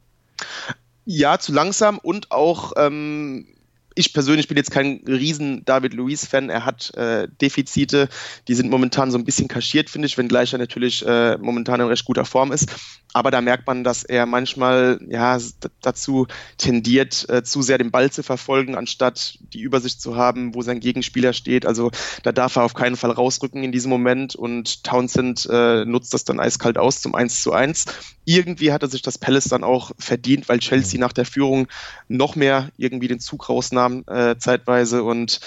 Ja, 1.05 1.39
zu 1.39 1.53
langsam 1.53 1.99
und 1.99 2.31
auch 2.31 2.73
ähm, 2.76 3.47
ich 3.95 4.13
persönlich 4.13 4.49
bin 4.49 4.57
jetzt 4.57 4.71
kein 4.71 5.03
riesen 5.07 5.65
David 5.65 5.95
Luiz-Fan. 5.95 6.51
Er 6.51 6.65
hat 6.65 6.93
äh, 6.95 7.29
Defizite, 7.41 8.09
die 8.49 8.55
sind 8.55 8.71
momentan 8.71 9.11
so 9.11 9.19
ein 9.19 9.25
bisschen 9.25 9.49
kaschiert, 9.49 9.89
finde 9.89 10.07
ich, 10.07 10.19
wenngleich 10.19 10.53
er 10.53 10.59
natürlich 10.59 11.07
äh, 11.07 11.39
momentan 11.39 11.81
in 11.81 11.87
recht 11.87 12.05
guter 12.05 12.25
Form 12.25 12.53
ist. 12.53 12.75
Aber 13.13 13.31
da 13.31 13.41
merkt 13.41 13.67
man, 13.69 13.85
dass 13.85 14.03
er 14.03 14.27
manchmal 14.27 14.99
ja 15.09 15.39
dazu 15.81 16.27
tendiert, 16.59 17.29
äh, 17.29 17.45
zu 17.45 17.63
sehr 17.63 17.79
den 17.79 17.93
Ball 17.93 18.11
zu 18.11 18.25
verfolgen, 18.25 18.75
anstatt 18.75 19.39
die 19.53 19.61
Übersicht 19.61 20.01
zu 20.01 20.17
haben, 20.17 20.55
wo 20.55 20.63
sein 20.63 20.81
Gegenspieler 20.81 21.33
steht. 21.33 21.65
Also 21.65 21.93
da 22.25 22.33
darf 22.33 22.57
er 22.57 22.65
auf 22.65 22.75
keinen 22.75 22.97
Fall 22.97 23.13
rausrücken 23.13 23.63
in 23.63 23.71
diesem 23.71 23.91
Moment 23.91 24.35
und 24.35 24.83
Townsend 24.83 25.49
äh, 25.49 25.85
nutzt 25.85 26.13
das 26.13 26.25
dann 26.25 26.41
eiskalt 26.41 26.77
aus 26.77 27.01
zum 27.01 27.15
1 27.15 27.43
zu 27.43 27.53
1. 27.53 27.85
Irgendwie 28.25 28.73
hat 28.73 28.83
er 28.83 28.89
sich 28.89 29.03
das 29.03 29.19
Palace 29.19 29.45
dann 29.45 29.63
auch 29.63 29.93
verdient, 29.99 30.49
weil 30.49 30.59
Chelsea 30.59 30.99
mhm. 30.99 31.03
nach 31.03 31.13
der 31.13 31.27
Führung 31.27 31.69
noch 32.09 32.35
mehr 32.35 32.71
irgendwie 32.77 33.09
den 33.09 33.21
Zug 33.21 33.49
rausnahm 33.49 33.84
äh, 33.91 34.37
zeitweise 34.38 35.03
und 35.03 35.41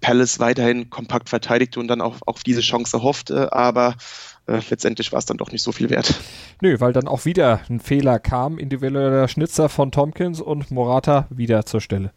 Palace 0.00 0.38
weiterhin 0.38 0.90
kompakt 0.90 1.28
verteidigte 1.28 1.80
und 1.80 1.88
dann 1.88 2.00
auch 2.00 2.16
auf 2.26 2.42
diese 2.42 2.60
Chance 2.60 3.02
hoffte. 3.02 3.52
Aber 3.52 3.96
äh, 4.46 4.60
letztendlich 4.70 5.12
war 5.12 5.18
es 5.18 5.26
dann 5.26 5.36
doch 5.36 5.52
nicht 5.52 5.62
so 5.62 5.72
viel 5.72 5.90
wert. 5.90 6.14
Nö, 6.60 6.80
weil 6.80 6.92
dann 6.92 7.08
auch 7.08 7.24
wieder 7.24 7.60
ein 7.68 7.80
Fehler 7.80 8.18
kam, 8.18 8.58
individueller 8.58 9.28
Schnitzer 9.28 9.68
von 9.68 9.92
Tompkins 9.92 10.40
und 10.40 10.70
Morata 10.70 11.26
wieder 11.30 11.66
zur 11.66 11.80
Stelle. 11.80 12.12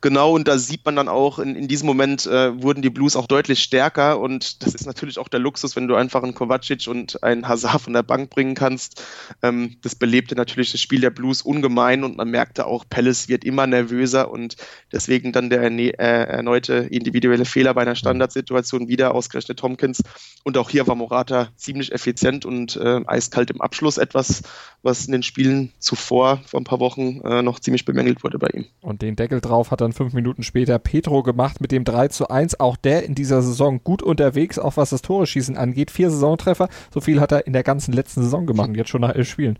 Genau, 0.00 0.32
und 0.32 0.48
da 0.48 0.58
sieht 0.58 0.84
man 0.84 0.96
dann 0.96 1.08
auch, 1.08 1.38
in, 1.38 1.56
in 1.56 1.68
diesem 1.68 1.86
Moment 1.86 2.26
äh, 2.26 2.62
wurden 2.62 2.82
die 2.82 2.90
Blues 2.90 3.16
auch 3.16 3.26
deutlich 3.26 3.62
stärker 3.62 4.20
und 4.20 4.62
das 4.64 4.74
ist 4.74 4.86
natürlich 4.86 5.18
auch 5.18 5.28
der 5.28 5.40
Luxus, 5.40 5.76
wenn 5.76 5.88
du 5.88 5.94
einfach 5.94 6.22
einen 6.22 6.34
Kovacic 6.34 6.86
und 6.88 7.22
einen 7.22 7.48
Hazard 7.48 7.82
von 7.82 7.92
der 7.92 8.02
Bank 8.02 8.30
bringen 8.30 8.54
kannst. 8.54 9.02
Ähm, 9.42 9.76
das 9.82 9.94
belebte 9.94 10.34
natürlich 10.34 10.72
das 10.72 10.80
Spiel 10.80 11.00
der 11.00 11.10
Blues 11.10 11.42
ungemein 11.42 12.04
und 12.04 12.16
man 12.16 12.30
merkte 12.30 12.66
auch, 12.66 12.84
Palace 12.88 13.28
wird 13.28 13.44
immer 13.44 13.66
nervöser 13.66 14.30
und 14.30 14.56
deswegen 14.92 15.32
dann 15.32 15.50
der 15.50 15.62
äh, 15.62 15.92
erneute 15.98 16.74
individuelle 16.74 17.44
Fehler 17.44 17.74
bei 17.74 17.82
einer 17.82 17.94
Standardsituation 17.94 18.88
wieder 18.88 19.14
ausgerechnet 19.14 19.58
Tompkins. 19.58 20.02
Und 20.44 20.56
auch 20.58 20.70
hier 20.70 20.86
war 20.86 20.94
Morata 20.94 21.48
ziemlich 21.56 21.92
effizient 21.92 22.44
und 22.44 22.76
äh, 22.76 23.00
eiskalt 23.06 23.50
im 23.50 23.60
Abschluss, 23.60 23.98
etwas, 23.98 24.42
was 24.82 25.06
in 25.06 25.12
den 25.12 25.22
Spielen 25.22 25.72
zuvor, 25.78 26.40
vor 26.46 26.60
ein 26.60 26.64
paar 26.64 26.80
Wochen, 26.80 27.20
äh, 27.24 27.42
noch 27.42 27.58
ziemlich 27.58 27.84
bemängelt 27.84 28.22
wurde 28.22 28.38
bei 28.38 28.48
ihm. 28.48 28.66
Und 28.80 29.02
den 29.02 29.16
Deckel 29.16 29.40
drauf 29.46 29.70
hat 29.70 29.80
dann 29.80 29.92
fünf 29.92 30.12
Minuten 30.12 30.42
später 30.42 30.78
Petro 30.78 31.22
gemacht 31.22 31.60
mit 31.60 31.72
dem 31.72 31.84
3 31.84 32.08
zu 32.08 32.28
1. 32.28 32.60
Auch 32.60 32.76
der 32.76 33.04
in 33.04 33.14
dieser 33.14 33.42
Saison 33.42 33.80
gut 33.82 34.02
unterwegs, 34.02 34.58
auch 34.58 34.76
was 34.76 34.90
das 34.90 35.02
Tore-Schießen 35.02 35.56
angeht. 35.56 35.90
Vier 35.90 36.10
Saisontreffer, 36.10 36.68
so 36.92 37.00
viel 37.00 37.20
hat 37.20 37.32
er 37.32 37.46
in 37.46 37.52
der 37.52 37.62
ganzen 37.62 37.92
letzten 37.92 38.22
Saison 38.22 38.46
gemacht, 38.46 38.70
jetzt 38.74 38.90
schon 38.90 39.00
nach 39.00 39.14
elf 39.14 39.28
Spielen. 39.28 39.58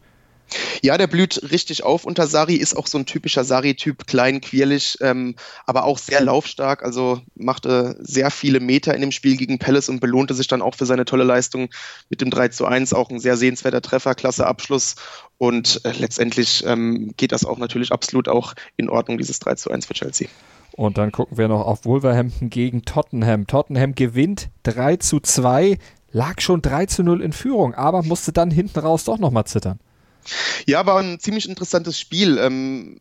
Ja, 0.82 0.96
der 0.98 1.06
blüht 1.06 1.50
richtig 1.50 1.82
auf 1.82 2.04
unter 2.04 2.26
Sari, 2.26 2.54
ist 2.54 2.76
auch 2.76 2.86
so 2.86 2.98
ein 2.98 3.06
typischer 3.06 3.44
Sari-Typ, 3.44 4.06
klein, 4.06 4.40
quirlig, 4.40 4.96
ähm, 5.00 5.34
aber 5.66 5.84
auch 5.84 5.98
sehr 5.98 6.20
laufstark, 6.20 6.82
also 6.82 7.20
machte 7.34 7.96
sehr 8.00 8.30
viele 8.30 8.60
Meter 8.60 8.94
in 8.94 9.00
dem 9.00 9.12
Spiel 9.12 9.36
gegen 9.36 9.58
Palace 9.58 9.88
und 9.88 10.00
belohnte 10.00 10.34
sich 10.34 10.46
dann 10.46 10.62
auch 10.62 10.74
für 10.74 10.86
seine 10.86 11.04
tolle 11.04 11.24
Leistung 11.24 11.68
mit 12.10 12.20
dem 12.20 12.30
3 12.30 12.48
zu 12.48 12.66
1, 12.66 12.92
auch 12.92 13.10
ein 13.10 13.18
sehr 13.18 13.36
sehenswerter 13.36 13.82
Treffer, 13.82 14.14
klasse 14.14 14.46
Abschluss 14.46 14.96
und 15.38 15.80
äh, 15.84 15.92
letztendlich 15.92 16.64
ähm, 16.66 17.12
geht 17.16 17.32
das 17.32 17.44
auch 17.44 17.58
natürlich 17.58 17.92
absolut 17.92 18.28
auch 18.28 18.54
in 18.76 18.88
Ordnung, 18.88 19.18
dieses 19.18 19.38
3 19.40 19.54
zu 19.56 19.70
1 19.70 19.86
für 19.86 19.94
Chelsea. 19.94 20.28
Und 20.72 20.98
dann 20.98 21.10
gucken 21.10 21.38
wir 21.38 21.48
noch 21.48 21.66
auf 21.66 21.84
Wolverhampton 21.86 22.50
gegen 22.50 22.82
Tottenham. 22.82 23.46
Tottenham 23.46 23.94
gewinnt 23.94 24.50
3 24.64 24.96
zu 24.96 25.20
2, 25.20 25.78
lag 26.12 26.40
schon 26.40 26.60
3 26.62 26.86
zu 26.86 27.02
0 27.02 27.22
in 27.22 27.32
Führung, 27.32 27.74
aber 27.74 28.02
musste 28.02 28.32
dann 28.32 28.50
hinten 28.50 28.78
raus 28.78 29.04
doch 29.04 29.18
nochmal 29.18 29.46
zittern. 29.46 29.78
Ja, 30.66 30.86
war 30.86 30.98
ein 30.98 31.20
ziemlich 31.20 31.48
interessantes 31.48 31.98
Spiel. 31.98 32.38
Ähm, 32.38 32.98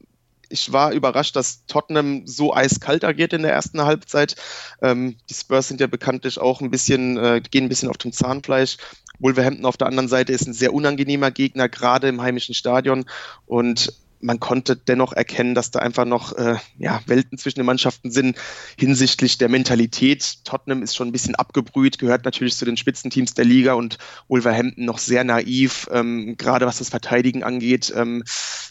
ich 0.50 0.72
war 0.72 0.92
überrascht, 0.92 1.36
dass 1.36 1.66
Tottenham 1.66 2.28
so 2.28 2.54
eiskalt 2.54 3.04
agiert 3.04 3.34
in 3.34 3.42
der 3.42 3.54
ersten 3.54 3.82
Halbzeit. 3.82 4.36
Ähm, 4.82 5.18
die 5.30 5.34
Spurs 5.34 5.68
sind 5.68 5.82
ja 5.82 5.88
bekanntlich 5.88 6.40
auch 6.40 6.62
ein 6.62 6.72
bisschen, 6.72 7.18
äh, 7.18 7.42
gehen 7.42 7.66
ein 7.66 7.70
bisschen 7.70 7.90
auf 7.90 7.98
dem 7.98 8.12
Zahnfleisch. 8.12 8.78
Wolverhampton 9.20 9.66
auf 9.66 9.78
der 9.78 9.88
anderen 9.88 10.10
Seite 10.10 10.34
ist 10.34 10.46
ein 10.46 10.54
sehr 10.54 10.74
unangenehmer 10.74 11.32
Gegner, 11.32 11.70
gerade 11.70 12.08
im 12.08 12.22
heimischen 12.22 12.54
Stadion. 12.54 13.06
Und 13.46 13.94
man 14.20 14.40
konnte 14.40 14.76
dennoch 14.76 15.14
erkennen, 15.14 15.56
dass 15.56 15.72
da 15.72 15.80
einfach 15.80 16.06
noch 16.06 16.34
äh, 16.34 16.56
ja, 16.78 17.02
Welten 17.06 17.38
zwischen 17.38 17.60
den 17.60 17.66
Mannschaften 17.66 18.12
sind 18.12 18.38
hinsichtlich 18.78 19.38
der 19.38 19.50
Mentalität. 19.50 20.44
Tottenham 20.44 20.84
ist 20.84 20.96
schon 20.96 21.10
ein 21.10 21.12
bisschen 21.12 21.36
abgebrüht, 21.36 22.00
gehört 22.00 22.26
natürlich 22.26 22.56
zu 22.56 22.66
den 22.66 22.78
Spitzenteams 22.78 23.34
der 23.34 23.46
Liga 23.46 23.74
und 23.74 23.98
Wolverhampton 24.28 24.86
noch 24.86 24.98
sehr 24.98 25.24
naiv, 25.24 25.88
ähm, 25.92 26.36
gerade 26.38 26.66
was 26.66 26.80
das 26.80 26.90
Verteidigen 26.90 27.44
angeht. 27.44 27.94
Ähm, 27.96 28.24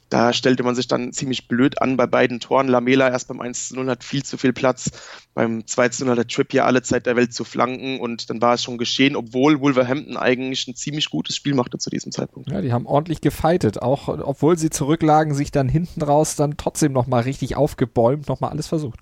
da 0.08 0.32
stellte 0.32 0.62
man 0.62 0.74
sich 0.74 0.86
dann 0.86 1.12
ziemlich 1.12 1.48
blöd 1.48 1.80
an 1.80 1.96
bei 1.96 2.06
beiden 2.06 2.38
Toren. 2.40 2.68
Lamela 2.68 3.08
erst 3.08 3.28
beim 3.28 3.40
1-0 3.40 3.88
hat 3.88 4.04
viel 4.04 4.22
zu 4.22 4.36
viel 4.36 4.52
Platz. 4.52 4.90
Beim 5.34 5.60
2-0 5.62 6.08
hat 6.08 6.18
der 6.18 6.28
Trip 6.28 6.52
ja 6.52 6.64
alle 6.64 6.82
Zeit 6.82 7.06
der 7.06 7.16
Welt 7.16 7.34
zu 7.34 7.42
flanken 7.42 7.98
und 7.98 8.30
dann 8.30 8.40
war 8.40 8.54
es 8.54 8.62
schon 8.62 8.78
geschehen, 8.78 9.16
obwohl 9.16 9.60
Wolverhampton 9.60 10.16
eigentlich 10.16 10.68
ein 10.68 10.76
ziemlich 10.76 11.10
gutes 11.10 11.34
Spiel 11.34 11.54
machte 11.54 11.78
zu 11.78 11.90
diesem 11.90 12.12
Zeitpunkt. 12.12 12.50
Ja, 12.50 12.60
die 12.60 12.72
haben 12.72 12.86
ordentlich 12.86 13.20
gefeitet, 13.20 13.82
auch 13.82 14.06
obwohl 14.06 14.56
sie 14.56 14.70
zurücklagen, 14.70 15.33
sich 15.34 15.50
dann 15.50 15.68
hinten 15.68 16.02
raus 16.02 16.36
dann 16.36 16.56
trotzdem 16.56 16.92
nochmal 16.92 17.22
richtig 17.22 17.56
aufgebäumt, 17.56 18.28
nochmal 18.28 18.50
alles 18.50 18.66
versucht. 18.66 19.00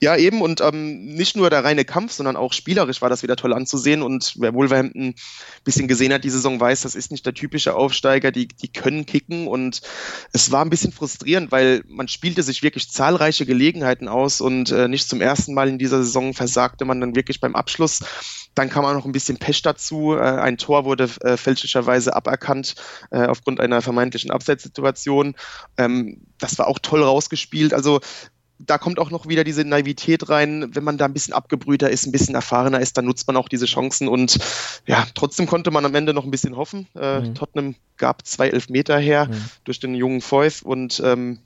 Ja, 0.00 0.16
eben 0.16 0.40
und 0.40 0.60
ähm, 0.60 1.04
nicht 1.04 1.36
nur 1.36 1.50
der 1.50 1.64
reine 1.64 1.84
Kampf, 1.84 2.12
sondern 2.12 2.36
auch 2.36 2.52
spielerisch 2.52 3.02
war 3.02 3.10
das 3.10 3.22
wieder 3.22 3.36
toll 3.36 3.52
anzusehen. 3.52 4.02
Und 4.02 4.34
wer 4.38 4.54
Wolverhampton 4.54 5.08
ein 5.08 5.14
bisschen 5.64 5.88
gesehen 5.88 6.12
hat, 6.12 6.24
die 6.24 6.30
Saison 6.30 6.60
weiß, 6.60 6.82
das 6.82 6.94
ist 6.94 7.10
nicht 7.10 7.26
der 7.26 7.34
typische 7.34 7.74
Aufsteiger, 7.74 8.32
die, 8.32 8.48
die 8.48 8.68
können 8.68 9.06
kicken. 9.06 9.46
Und 9.46 9.82
es 10.32 10.50
war 10.50 10.64
ein 10.64 10.70
bisschen 10.70 10.92
frustrierend, 10.92 11.52
weil 11.52 11.82
man 11.88 12.08
spielte 12.08 12.42
sich 12.42 12.62
wirklich 12.62 12.90
zahlreiche 12.90 13.46
Gelegenheiten 13.46 14.08
aus 14.08 14.40
und 14.40 14.70
äh, 14.70 14.88
nicht 14.88 15.08
zum 15.08 15.20
ersten 15.20 15.54
Mal 15.54 15.68
in 15.68 15.78
dieser 15.78 16.02
Saison 16.02 16.34
versagte 16.34 16.84
man 16.84 17.00
dann 17.00 17.16
wirklich 17.16 17.40
beim 17.40 17.54
Abschluss. 17.54 18.00
Dann 18.54 18.68
kam 18.68 18.84
auch 18.84 18.92
noch 18.92 19.06
ein 19.06 19.12
bisschen 19.12 19.38
Pech 19.38 19.62
dazu. 19.62 20.14
Äh, 20.14 20.20
ein 20.20 20.58
Tor 20.58 20.84
wurde 20.84 21.08
äh, 21.22 21.36
fälschlicherweise 21.36 22.14
aberkannt 22.14 22.74
äh, 23.10 23.24
aufgrund 23.26 23.60
einer 23.60 23.82
vermeintlichen 23.82 24.30
Abseitssituation. 24.30 25.34
Ähm, 25.78 26.20
das 26.38 26.58
war 26.58 26.68
auch 26.68 26.78
toll 26.78 27.02
rausgespielt. 27.02 27.72
Also 27.72 28.00
da 28.66 28.78
kommt 28.78 28.98
auch 28.98 29.10
noch 29.10 29.28
wieder 29.28 29.44
diese 29.44 29.64
Naivität 29.64 30.28
rein. 30.28 30.74
Wenn 30.74 30.84
man 30.84 30.98
da 30.98 31.04
ein 31.04 31.12
bisschen 31.12 31.34
abgebrühter 31.34 31.90
ist, 31.90 32.06
ein 32.06 32.12
bisschen 32.12 32.34
erfahrener 32.34 32.80
ist, 32.80 32.96
dann 32.96 33.04
nutzt 33.04 33.26
man 33.26 33.36
auch 33.36 33.48
diese 33.48 33.66
Chancen. 33.66 34.08
Und 34.08 34.38
ja, 34.86 35.06
trotzdem 35.14 35.46
konnte 35.46 35.70
man 35.70 35.84
am 35.84 35.94
Ende 35.94 36.14
noch 36.14 36.24
ein 36.24 36.30
bisschen 36.30 36.56
hoffen. 36.56 36.86
Äh, 36.94 37.20
mhm. 37.20 37.34
Tottenham 37.34 37.74
gab 37.96 38.26
zwei 38.26 38.48
Elfmeter 38.48 38.98
her 38.98 39.26
mhm. 39.26 39.44
durch 39.64 39.80
den 39.80 39.94
jungen 39.94 40.20
Feuf 40.20 40.62
und 40.62 41.02
ähm, 41.04 41.38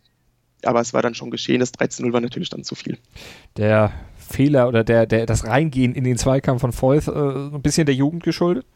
aber 0.64 0.80
es 0.80 0.94
war 0.94 1.02
dann 1.02 1.14
schon 1.14 1.30
geschehen. 1.30 1.60
Das 1.60 1.74
13-0 1.74 2.12
war 2.12 2.20
natürlich 2.20 2.50
dann 2.50 2.64
zu 2.64 2.74
viel. 2.74 2.98
Der 3.56 3.92
Fehler 4.16 4.68
oder 4.68 4.84
der, 4.84 5.06
der, 5.06 5.26
das 5.26 5.44
Reingehen 5.44 5.94
in 5.94 6.04
den 6.04 6.18
Zweikampf 6.18 6.60
von 6.60 6.72
Feuth 6.72 7.08
äh, 7.08 7.12
ein 7.12 7.62
bisschen 7.62 7.86
der 7.86 7.94
Jugend 7.94 8.24
geschuldet? 8.24 8.66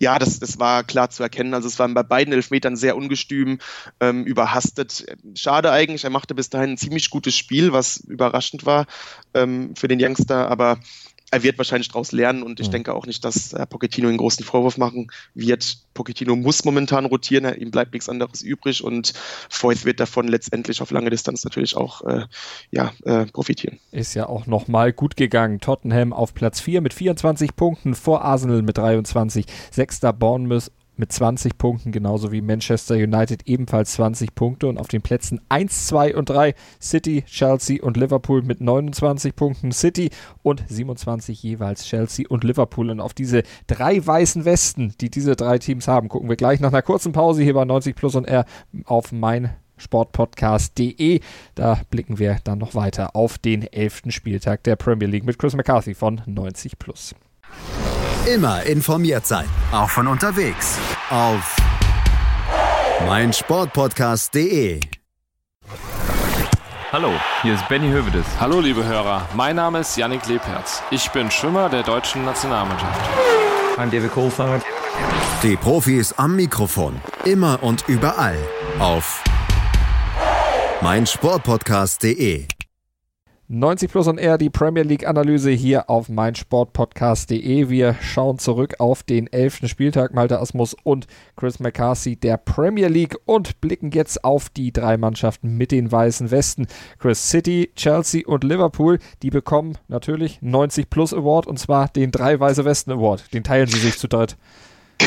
Ja, 0.00 0.18
das, 0.18 0.38
das 0.38 0.58
war 0.58 0.84
klar 0.84 1.10
zu 1.10 1.22
erkennen. 1.22 1.54
Also 1.54 1.68
es 1.68 1.78
war 1.78 1.88
bei 1.88 2.02
beiden 2.02 2.32
Elfmetern 2.32 2.76
sehr 2.76 2.96
ungestüm, 2.96 3.58
ähm, 4.00 4.24
überhastet. 4.24 5.06
Schade 5.34 5.70
eigentlich, 5.70 6.04
er 6.04 6.10
machte 6.10 6.34
bis 6.34 6.50
dahin 6.50 6.70
ein 6.70 6.78
ziemlich 6.78 7.10
gutes 7.10 7.36
Spiel, 7.36 7.72
was 7.72 7.98
überraschend 7.98 8.66
war 8.66 8.86
ähm, 9.34 9.74
für 9.76 9.88
den 9.88 10.02
Youngster, 10.02 10.48
aber 10.50 10.78
er 11.32 11.42
wird 11.42 11.56
wahrscheinlich 11.56 11.88
daraus 11.88 12.12
lernen 12.12 12.42
und 12.42 12.60
ich 12.60 12.68
mhm. 12.68 12.72
denke 12.72 12.94
auch 12.94 13.06
nicht, 13.06 13.24
dass 13.24 13.54
Herr 13.54 13.64
Pochettino 13.64 14.08
einen 14.08 14.18
großen 14.18 14.44
Vorwurf 14.44 14.76
machen 14.76 15.10
wird. 15.34 15.78
Pochettino 15.94 16.36
muss 16.36 16.64
momentan 16.64 17.06
rotieren, 17.06 17.52
ihm 17.58 17.70
bleibt 17.70 17.94
nichts 17.94 18.10
anderes 18.10 18.42
übrig 18.42 18.84
und 18.84 19.14
Foyth 19.48 19.86
wird 19.86 19.98
davon 19.98 20.28
letztendlich 20.28 20.82
auf 20.82 20.90
lange 20.90 21.08
Distanz 21.08 21.42
natürlich 21.42 21.74
auch 21.74 22.02
äh, 22.02 22.26
ja, 22.70 22.92
äh, 23.04 23.24
profitieren. 23.24 23.78
Ist 23.92 24.12
ja 24.12 24.28
auch 24.28 24.46
nochmal 24.46 24.92
gut 24.92 25.16
gegangen. 25.16 25.60
Tottenham 25.60 26.12
auf 26.12 26.34
Platz 26.34 26.60
4 26.60 26.82
mit 26.82 26.92
24 26.92 27.56
Punkten, 27.56 27.94
vor 27.94 28.22
Arsenal 28.22 28.60
mit 28.60 28.76
23, 28.76 29.46
sechster 29.70 30.12
Bournemouth 30.12 30.70
mit 31.02 31.10
20 31.10 31.58
Punkten, 31.58 31.90
genauso 31.90 32.30
wie 32.30 32.40
Manchester 32.40 32.94
United 32.94 33.48
ebenfalls 33.48 33.94
20 33.94 34.36
Punkte 34.36 34.68
und 34.68 34.78
auf 34.78 34.86
den 34.86 35.02
Plätzen 35.02 35.40
1, 35.48 35.88
2 35.88 36.14
und 36.14 36.28
3 36.28 36.54
City, 36.80 37.24
Chelsea 37.26 37.82
und 37.82 37.96
Liverpool 37.96 38.42
mit 38.42 38.60
29 38.60 39.34
Punkten, 39.34 39.72
City 39.72 40.10
und 40.44 40.62
27 40.68 41.42
jeweils 41.42 41.86
Chelsea 41.86 42.24
und 42.28 42.44
Liverpool 42.44 42.88
und 42.88 43.00
auf 43.00 43.14
diese 43.14 43.42
drei 43.66 44.06
weißen 44.06 44.44
Westen, 44.44 44.94
die 45.00 45.10
diese 45.10 45.34
drei 45.34 45.58
Teams 45.58 45.88
haben, 45.88 46.08
gucken 46.08 46.28
wir 46.28 46.36
gleich 46.36 46.60
nach 46.60 46.68
einer 46.68 46.82
kurzen 46.82 47.10
Pause 47.10 47.42
hier 47.42 47.54
bei 47.54 47.64
90 47.64 47.96
Plus 47.96 48.14
und 48.14 48.26
R 48.26 48.44
auf 48.84 49.10
mein 49.10 49.50
sportpodcast.de. 49.78 51.18
Da 51.56 51.80
blicken 51.90 52.20
wir 52.20 52.38
dann 52.44 52.58
noch 52.58 52.76
weiter 52.76 53.16
auf 53.16 53.38
den 53.38 53.64
elften 53.64 54.12
Spieltag 54.12 54.62
der 54.62 54.76
Premier 54.76 55.08
League 55.08 55.24
mit 55.24 55.36
Chris 55.40 55.56
McCarthy 55.56 55.94
von 55.94 56.22
90 56.26 56.78
Plus. 56.78 57.16
Immer 58.26 58.62
informiert 58.62 59.26
sein, 59.26 59.48
auch 59.72 59.90
von 59.90 60.06
unterwegs. 60.06 60.78
Auf 61.10 61.56
meinsportpodcast.de. 63.04 64.78
Hallo, 66.92 67.10
hier 67.42 67.54
ist 67.54 67.68
Benny 67.68 67.88
Hövedes. 67.88 68.24
Hallo, 68.38 68.60
liebe 68.60 68.84
Hörer. 68.84 69.28
Mein 69.34 69.56
Name 69.56 69.80
ist 69.80 69.96
Yannick 69.96 70.24
Lebherz. 70.28 70.84
Ich 70.92 71.10
bin 71.10 71.32
Schwimmer 71.32 71.68
der 71.68 71.82
deutschen 71.82 72.24
Nationalmannschaft. 72.24 73.00
I'm 73.76 73.90
David 73.90 74.12
Coulthard. 74.12 74.62
Die 75.42 75.56
Profis 75.56 76.12
am 76.12 76.36
Mikrofon. 76.36 77.00
Immer 77.24 77.60
und 77.60 77.88
überall. 77.88 78.38
Auf 78.78 79.24
meinsportpodcast.de. 80.80 82.46
90 83.54 83.90
Plus 83.90 84.08
und 84.08 84.16
R, 84.16 84.38
die 84.38 84.48
Premier 84.48 84.82
League 84.82 85.06
Analyse 85.06 85.50
hier 85.50 85.90
auf 85.90 86.08
meinsportpodcast.de. 86.08 87.68
Wir 87.68 87.94
schauen 88.00 88.38
zurück 88.38 88.76
auf 88.78 89.02
den 89.02 89.30
11. 89.30 89.68
Spieltag. 89.68 90.14
Malte 90.14 90.40
Asmus 90.40 90.74
und 90.84 91.06
Chris 91.36 91.60
McCarthy 91.60 92.16
der 92.16 92.38
Premier 92.38 92.88
League 92.88 93.14
und 93.26 93.60
blicken 93.60 93.90
jetzt 93.90 94.24
auf 94.24 94.48
die 94.48 94.72
drei 94.72 94.96
Mannschaften 94.96 95.58
mit 95.58 95.70
den 95.70 95.92
weißen 95.92 96.30
Westen. 96.30 96.66
Chris 96.98 97.28
City, 97.28 97.70
Chelsea 97.76 98.22
und 98.26 98.42
Liverpool, 98.42 98.98
die 99.22 99.28
bekommen 99.28 99.76
natürlich 99.86 100.40
90 100.40 100.88
Plus 100.88 101.12
Award 101.12 101.46
und 101.46 101.58
zwar 101.58 101.88
den 101.88 102.10
drei 102.10 102.40
weiße 102.40 102.64
Westen 102.64 102.92
Award. 102.92 103.34
Den 103.34 103.44
teilen 103.44 103.66
sie 103.66 103.80
sich 103.80 103.98
zu 103.98 104.08
dritt. 104.08 104.38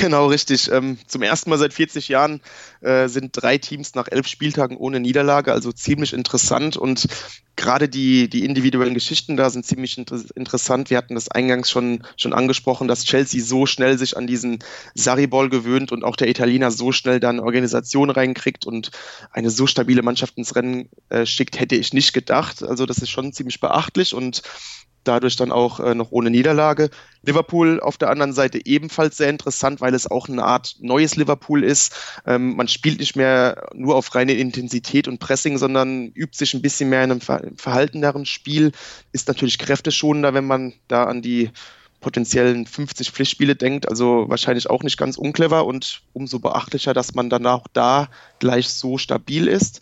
Genau, 0.01 0.27
richtig. 0.27 0.71
Ähm, 0.71 0.97
zum 1.07 1.21
ersten 1.21 1.49
Mal 1.49 1.57
seit 1.57 1.73
40 1.73 2.07
Jahren 2.07 2.41
äh, 2.81 3.07
sind 3.07 3.31
drei 3.33 3.57
Teams 3.57 3.95
nach 3.95 4.07
elf 4.09 4.27
Spieltagen 4.27 4.77
ohne 4.77 4.99
Niederlage, 4.99 5.51
also 5.51 5.71
ziemlich 5.71 6.13
interessant 6.13 6.77
und 6.77 7.07
gerade 7.55 7.87
die, 7.87 8.29
die 8.29 8.43
individuellen 8.43 8.93
Geschichten 8.93 9.37
da 9.37 9.49
sind 9.49 9.65
ziemlich 9.65 9.97
inter 9.97 10.19
interessant. 10.35 10.89
Wir 10.89 10.97
hatten 10.97 11.15
das 11.15 11.29
eingangs 11.29 11.69
schon, 11.69 12.03
schon 12.17 12.33
angesprochen, 12.33 12.87
dass 12.87 13.05
Chelsea 13.05 13.41
so 13.41 13.65
schnell 13.65 13.97
sich 13.97 14.17
an 14.17 14.27
diesen 14.27 14.59
Sarri-Ball 14.95 15.49
gewöhnt 15.49 15.91
und 15.91 16.03
auch 16.03 16.15
der 16.15 16.29
Italiener 16.29 16.71
so 16.71 16.91
schnell 16.91 17.19
dann 17.19 17.39
Organisation 17.39 18.09
reinkriegt 18.09 18.65
und 18.65 18.91
eine 19.31 19.49
so 19.49 19.67
stabile 19.67 20.01
Mannschaft 20.01 20.37
ins 20.37 20.55
Rennen 20.55 20.89
äh, 21.09 21.25
schickt, 21.25 21.59
hätte 21.59 21.75
ich 21.75 21.93
nicht 21.93 22.13
gedacht. 22.13 22.63
Also 22.63 22.85
das 22.85 22.97
ist 22.97 23.09
schon 23.09 23.33
ziemlich 23.33 23.59
beachtlich 23.59 24.13
und 24.13 24.41
dadurch 25.07 25.35
dann 25.35 25.51
auch 25.51 25.79
äh, 25.79 25.95
noch 25.95 26.12
ohne 26.12 26.29
Niederlage. 26.29 26.89
Liverpool 27.24 27.79
auf 27.79 27.97
der 27.97 28.09
anderen 28.09 28.33
Seite 28.33 28.65
ebenfalls 28.65 29.17
sehr 29.17 29.29
interessant, 29.29 29.81
weil 29.81 29.93
es 29.93 30.09
auch 30.09 30.27
eine 30.27 30.43
Art 30.43 30.75
neues 30.79 31.15
Liverpool 31.15 31.63
ist. 31.63 31.95
Ähm, 32.25 32.55
man 32.55 32.67
spielt 32.67 33.00
nicht 33.00 33.15
mehr 33.15 33.67
nur 33.74 33.95
auf 33.95 34.13
reine 34.15 34.33
Intensität 34.33 35.07
und 35.07 35.19
Pressing, 35.19 35.57
sondern 35.57 36.12
übt 36.13 36.38
sich 36.38 36.53
ein 36.53 36.62
bisschen 36.62 36.89
mehr 36.89 37.03
in 37.03 37.12
einem 37.12 37.21
ver 37.21 37.41
verhalteneren 37.55 38.25
Spiel. 38.25 38.71
Ist 39.12 39.27
natürlich 39.27 39.57
kräfteschonender, 39.57 40.33
wenn 40.33 40.45
man 40.45 40.74
da 40.88 41.05
an 41.05 41.21
die 41.21 41.51
potenziellen 42.05 42.67
50 42.67 43.09
Pflichtspiele 43.09 43.55
denkt, 43.55 43.89
also 43.89 44.25
wahrscheinlich 44.27 44.69
auch 44.69 44.83
nicht 44.83 44.95
ganz 44.95 45.17
unclever 45.17 45.65
und 45.65 46.01
umso 46.13 46.38
beachtlicher, 46.38 46.93
dass 46.93 47.15
man 47.15 47.31
dann 47.31 47.47
auch 47.47 47.65
da 47.74 48.09
gleich 48.38 48.69
so 48.69 49.00
stabil 49.00 49.47
ist. 49.47 49.81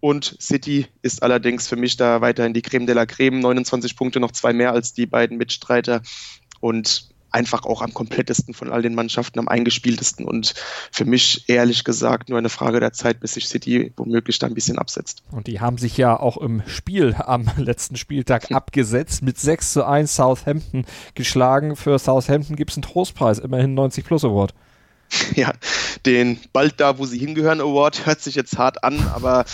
Und 0.00 0.36
City 0.40 0.86
ist 1.02 1.22
allerdings 1.22 1.68
für 1.68 1.76
mich 1.76 1.96
da 1.96 2.20
weiterhin 2.20 2.54
die 2.54 2.62
Creme 2.62 2.86
de 2.86 2.94
la 2.94 3.06
Creme. 3.06 3.40
29 3.40 3.96
Punkte, 3.96 4.20
noch 4.20 4.32
zwei 4.32 4.52
mehr 4.52 4.72
als 4.72 4.92
die 4.92 5.06
beiden 5.06 5.38
Mitstreiter. 5.38 6.02
Und 6.60 7.08
einfach 7.36 7.64
auch 7.64 7.82
am 7.82 7.92
komplettesten 7.92 8.54
von 8.54 8.72
all 8.72 8.80
den 8.80 8.94
Mannschaften, 8.94 9.38
am 9.38 9.46
eingespieltesten 9.46 10.24
und 10.26 10.54
für 10.90 11.04
mich 11.04 11.48
ehrlich 11.48 11.84
gesagt 11.84 12.30
nur 12.30 12.38
eine 12.38 12.48
Frage 12.48 12.80
der 12.80 12.92
Zeit, 12.92 13.20
bis 13.20 13.34
sich 13.34 13.48
City 13.48 13.92
womöglich 13.96 14.38
da 14.38 14.46
ein 14.46 14.54
bisschen 14.54 14.78
absetzt. 14.78 15.22
Und 15.30 15.46
die 15.46 15.60
haben 15.60 15.76
sich 15.76 15.98
ja 15.98 16.18
auch 16.18 16.38
im 16.38 16.62
Spiel 16.66 17.14
am 17.18 17.50
letzten 17.58 17.96
Spieltag 17.96 18.50
abgesetzt, 18.52 19.22
mit 19.22 19.38
6 19.38 19.74
zu 19.74 19.84
1 19.84 20.14
Southampton 20.14 20.86
geschlagen. 21.14 21.76
Für 21.76 21.98
Southampton 21.98 22.56
gibt 22.56 22.70
es 22.70 22.78
einen 22.78 22.84
Trostpreis, 22.84 23.38
immerhin 23.38 23.74
90 23.74 24.04
Plus 24.04 24.24
Award. 24.24 24.54
Ja, 25.36 25.52
den 26.04 26.38
bald 26.52 26.80
da, 26.80 26.98
wo 26.98 27.06
sie 27.06 27.18
hingehören 27.18 27.60
Award 27.60 28.06
hört 28.06 28.20
sich 28.20 28.34
jetzt 28.34 28.58
hart 28.58 28.84
an, 28.84 28.98
aber 29.14 29.44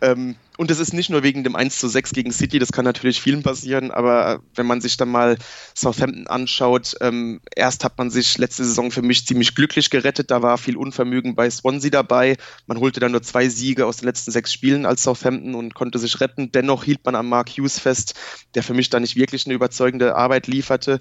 ähm, 0.00 0.36
und 0.56 0.70
es 0.70 0.78
ist 0.78 0.92
nicht 0.92 1.10
nur 1.10 1.24
wegen 1.24 1.42
dem 1.42 1.56
1 1.56 1.78
zu 1.78 1.88
6 1.88 2.12
gegen 2.12 2.30
City, 2.30 2.60
das 2.60 2.70
kann 2.70 2.84
natürlich 2.84 3.20
vielen 3.20 3.42
passieren, 3.42 3.90
aber 3.90 4.40
wenn 4.54 4.66
man 4.66 4.80
sich 4.80 4.96
dann 4.96 5.08
mal 5.08 5.36
Southampton 5.74 6.28
anschaut, 6.28 6.94
ähm, 7.00 7.40
erst 7.56 7.82
hat 7.84 7.98
man 7.98 8.10
sich 8.10 8.38
letzte 8.38 8.64
Saison 8.64 8.92
für 8.92 9.02
mich 9.02 9.26
ziemlich 9.26 9.54
glücklich 9.54 9.90
gerettet, 9.90 10.30
da 10.30 10.42
war 10.42 10.56
viel 10.58 10.76
Unvermögen 10.76 11.34
bei 11.34 11.50
Swansea 11.50 11.90
dabei, 11.90 12.36
man 12.66 12.78
holte 12.78 13.00
dann 13.00 13.12
nur 13.12 13.22
zwei 13.22 13.48
Siege 13.48 13.86
aus 13.86 13.96
den 13.96 14.06
letzten 14.06 14.30
sechs 14.30 14.52
Spielen 14.52 14.86
als 14.86 15.02
Southampton 15.02 15.54
und 15.56 15.74
konnte 15.74 15.98
sich 15.98 16.20
retten, 16.20 16.52
dennoch 16.52 16.84
hielt 16.84 17.04
man 17.04 17.16
an 17.16 17.26
Mark 17.26 17.50
Hughes 17.50 17.80
fest, 17.80 18.14
der 18.54 18.62
für 18.62 18.74
mich 18.74 18.90
da 18.90 19.00
nicht 19.00 19.16
wirklich 19.16 19.46
eine 19.46 19.54
überzeugende 19.54 20.14
Arbeit 20.14 20.46
lieferte 20.46 21.00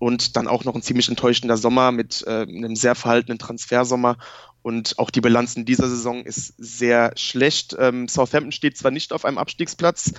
und 0.00 0.36
dann 0.36 0.48
auch 0.48 0.64
noch 0.64 0.74
ein 0.74 0.82
ziemlich 0.82 1.08
enttäuschender 1.08 1.58
Sommer 1.58 1.92
mit 1.92 2.24
äh, 2.26 2.42
einem 2.42 2.74
sehr 2.74 2.96
verhaltenen 2.96 3.38
Transfersommer 3.38 4.16
und 4.62 4.98
auch 4.98 5.10
die 5.10 5.20
Bilanz 5.20 5.54
in 5.56 5.66
dieser 5.66 5.88
Saison 5.88 6.24
ist 6.24 6.54
sehr 6.58 7.12
schlecht. 7.16 7.76
Ähm, 7.78 8.08
Southampton 8.08 8.50
steht 8.50 8.76
zwar 8.76 8.90
nicht 8.90 9.12
auf 9.12 9.24
einem 9.24 9.38
Abstiegsplatz, 9.38 10.12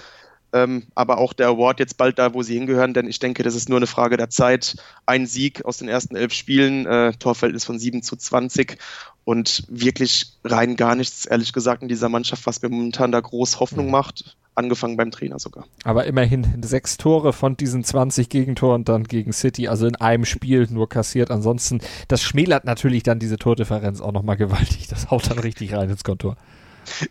ähm, 0.54 0.84
aber 0.94 1.18
auch 1.18 1.34
der 1.34 1.48
Award 1.48 1.80
jetzt 1.80 1.98
bald 1.98 2.20
da, 2.20 2.34
wo 2.34 2.44
sie 2.44 2.54
hingehören, 2.54 2.94
denn 2.94 3.08
ich 3.08 3.20
denke, 3.20 3.42
das 3.42 3.56
ist 3.56 3.70
nur 3.70 3.80
eine 3.80 3.88
Frage 3.88 4.18
der 4.18 4.30
Zeit. 4.30 4.76
Ein 5.08 5.26
Sieg 5.26 5.66
aus 5.66 5.78
den 5.78 5.90
ersten 5.90 6.16
elf 6.16 6.34
Spielen, 6.34 6.86
äh, 6.86 7.14
Torverhältnis 7.14 7.66
von 7.66 7.80
7 7.80 8.04
zu 8.04 8.16
20 8.16 8.78
und 9.24 9.64
wirklich 9.68 10.34
rein 10.44 10.76
gar 10.76 10.96
nichts, 10.96 11.26
ehrlich 11.26 11.54
gesagt, 11.54 11.82
in 11.82 11.90
dieser 11.90 12.10
Mannschaft, 12.10 12.46
was 12.46 12.62
mir 12.62 12.70
momentan 12.70 13.12
da 13.12 13.20
groß 13.20 13.60
Hoffnung 13.60 13.88
mhm. 13.88 13.92
macht 13.92 14.38
angefangen 14.56 14.98
beim 14.98 15.12
Trainer 15.12 15.40
sogar. 15.40 15.66
Aber 15.84 16.06
immerhin 16.06 16.62
sechs 16.62 16.98
Tore 16.98 17.34
von 17.34 17.58
diesen 17.58 17.84
20 17.84 18.30
Gegentoren 18.30 18.84
dann 18.84 19.06
gegen 19.06 19.34
City, 19.34 19.68
also 19.68 19.88
in 19.88 19.96
einem 19.96 20.26
Spiel 20.26 20.68
nur 20.70 20.90
kassiert. 20.90 21.32
Ansonsten, 21.32 21.80
das 22.08 22.22
schmälert 22.22 22.66
natürlich 22.66 23.04
dann 23.04 23.20
diese 23.20 23.38
Tordifferenz 23.38 24.02
auch 24.02 24.12
nochmal 24.12 24.38
gewaltig. 24.38 24.88
Das 24.88 25.10
haut 25.10 25.30
dann 25.30 25.40
richtig 25.40 25.74
rein 25.74 25.90
ins 25.90 26.04
Kontor. 26.04 26.36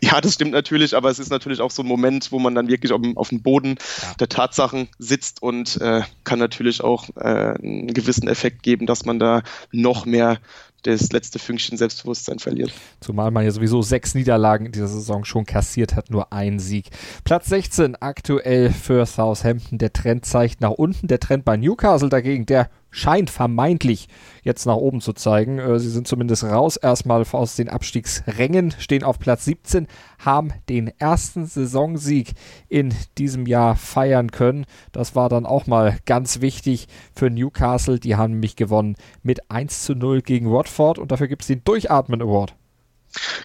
Ja, 0.01 0.19
das 0.21 0.33
stimmt 0.33 0.51
natürlich, 0.51 0.95
aber 0.95 1.09
es 1.09 1.19
ist 1.19 1.29
natürlich 1.29 1.61
auch 1.61 1.71
so 1.71 1.81
ein 1.81 1.87
Moment, 1.87 2.31
wo 2.31 2.39
man 2.39 2.55
dann 2.55 2.67
wirklich 2.67 2.91
auf, 2.91 3.01
auf 3.15 3.29
dem 3.29 3.41
Boden 3.41 3.77
ja. 4.01 4.13
der 4.19 4.29
Tatsachen 4.29 4.89
sitzt 4.99 5.41
und 5.41 5.79
äh, 5.81 6.01
kann 6.23 6.39
natürlich 6.39 6.83
auch 6.83 7.09
äh, 7.15 7.55
einen 7.57 7.93
gewissen 7.93 8.27
Effekt 8.27 8.63
geben, 8.63 8.85
dass 8.85 9.05
man 9.05 9.19
da 9.19 9.43
noch 9.71 10.05
mehr 10.05 10.39
das 10.83 11.11
letzte 11.11 11.39
Fünkchen 11.39 11.77
Selbstbewusstsein 11.77 12.39
verliert. 12.39 12.71
Zumal 12.99 13.31
man 13.31 13.43
ja 13.43 13.51
sowieso 13.51 13.81
sechs 13.81 14.15
Niederlagen 14.15 14.65
in 14.65 14.71
dieser 14.71 14.87
Saison 14.87 15.25
schon 15.25 15.45
kassiert 15.45 15.95
hat, 15.95 16.09
nur 16.09 16.33
ein 16.33 16.59
Sieg. 16.59 16.89
Platz 17.23 17.47
16 17.49 17.95
aktuell 17.95 18.71
für 18.71 19.05
Southampton. 19.05 19.77
Der 19.77 19.93
Trend 19.93 20.25
zeigt 20.25 20.61
nach 20.61 20.71
unten. 20.71 21.07
Der 21.07 21.19
Trend 21.19 21.45
bei 21.45 21.57
Newcastle 21.57 22.09
dagegen, 22.09 22.45
der 22.45 22.69
scheint 22.91 23.29
vermeintlich 23.29 24.07
jetzt 24.43 24.65
nach 24.65 24.75
oben 24.75 25.01
zu 25.01 25.13
zeigen. 25.13 25.59
Äh, 25.59 25.79
sie 25.79 25.89
sind 25.89 26.07
zumindest 26.07 26.43
raus 26.43 26.77
erstmal 26.77 27.25
aus 27.31 27.55
den 27.55 27.69
Abstiegsrängen, 27.69 28.71
stehen 28.77 29.03
auf 29.03 29.17
Platz 29.17 29.45
17, 29.45 29.87
haben 30.19 30.53
den 30.69 30.91
ersten 30.99 31.45
Saisonsieg 31.45 32.33
in 32.69 32.93
diesem 33.17 33.47
Jahr 33.47 33.75
feiern 33.75 34.31
können. 34.31 34.65
Das 34.91 35.15
war 35.15 35.29
dann 35.29 35.45
auch 35.45 35.67
mal 35.67 35.97
ganz 36.05 36.41
wichtig 36.41 36.87
für 37.15 37.29
Newcastle. 37.29 37.99
Die 37.99 38.15
haben 38.15 38.33
nämlich 38.33 38.55
gewonnen 38.55 38.95
mit 39.23 39.49
1 39.49 39.83
zu 39.83 39.95
0 39.95 40.21
gegen 40.21 40.51
Watford 40.51 40.99
und 40.99 41.11
dafür 41.11 41.27
gibt 41.27 41.43
es 41.43 41.47
den 41.47 41.63
Durchatmen 41.63 42.21
Award. 42.21 42.53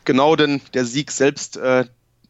Genau, 0.04 0.36
denn 0.36 0.60
der 0.74 0.84
Sieg 0.84 1.10
selbst, 1.10 1.56
äh, 1.56 1.84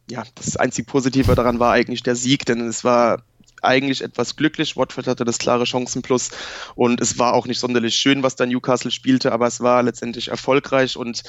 ja, 0.09 0.23
das 0.35 0.57
einzig 0.57 0.87
Positive 0.87 1.35
daran 1.35 1.59
war 1.59 1.73
eigentlich 1.73 2.03
der 2.03 2.17
Sieg, 2.17 2.47
denn 2.47 2.61
es 2.61 2.85
war 2.85 3.23
eigentlich 3.67 4.03
etwas 4.03 4.37
glücklich. 4.37 4.77
Watford 4.77 5.07
hatte 5.07 5.25
das 5.25 5.39
klare 5.39 5.67
Chancenplus 5.67 6.31
und 6.75 7.01
es 7.01 7.19
war 7.19 7.35
auch 7.35 7.47
nicht 7.47 7.59
sonderlich 7.59 7.97
schön, 7.97 8.23
was 8.23 8.37
da 8.37 8.47
Newcastle 8.47 8.91
spielte, 8.91 9.33
aber 9.33 9.47
es 9.47 9.61
war 9.61 9.83
letztendlich 9.83 10.29
erfolgreich 10.29 10.97
und 10.97 11.23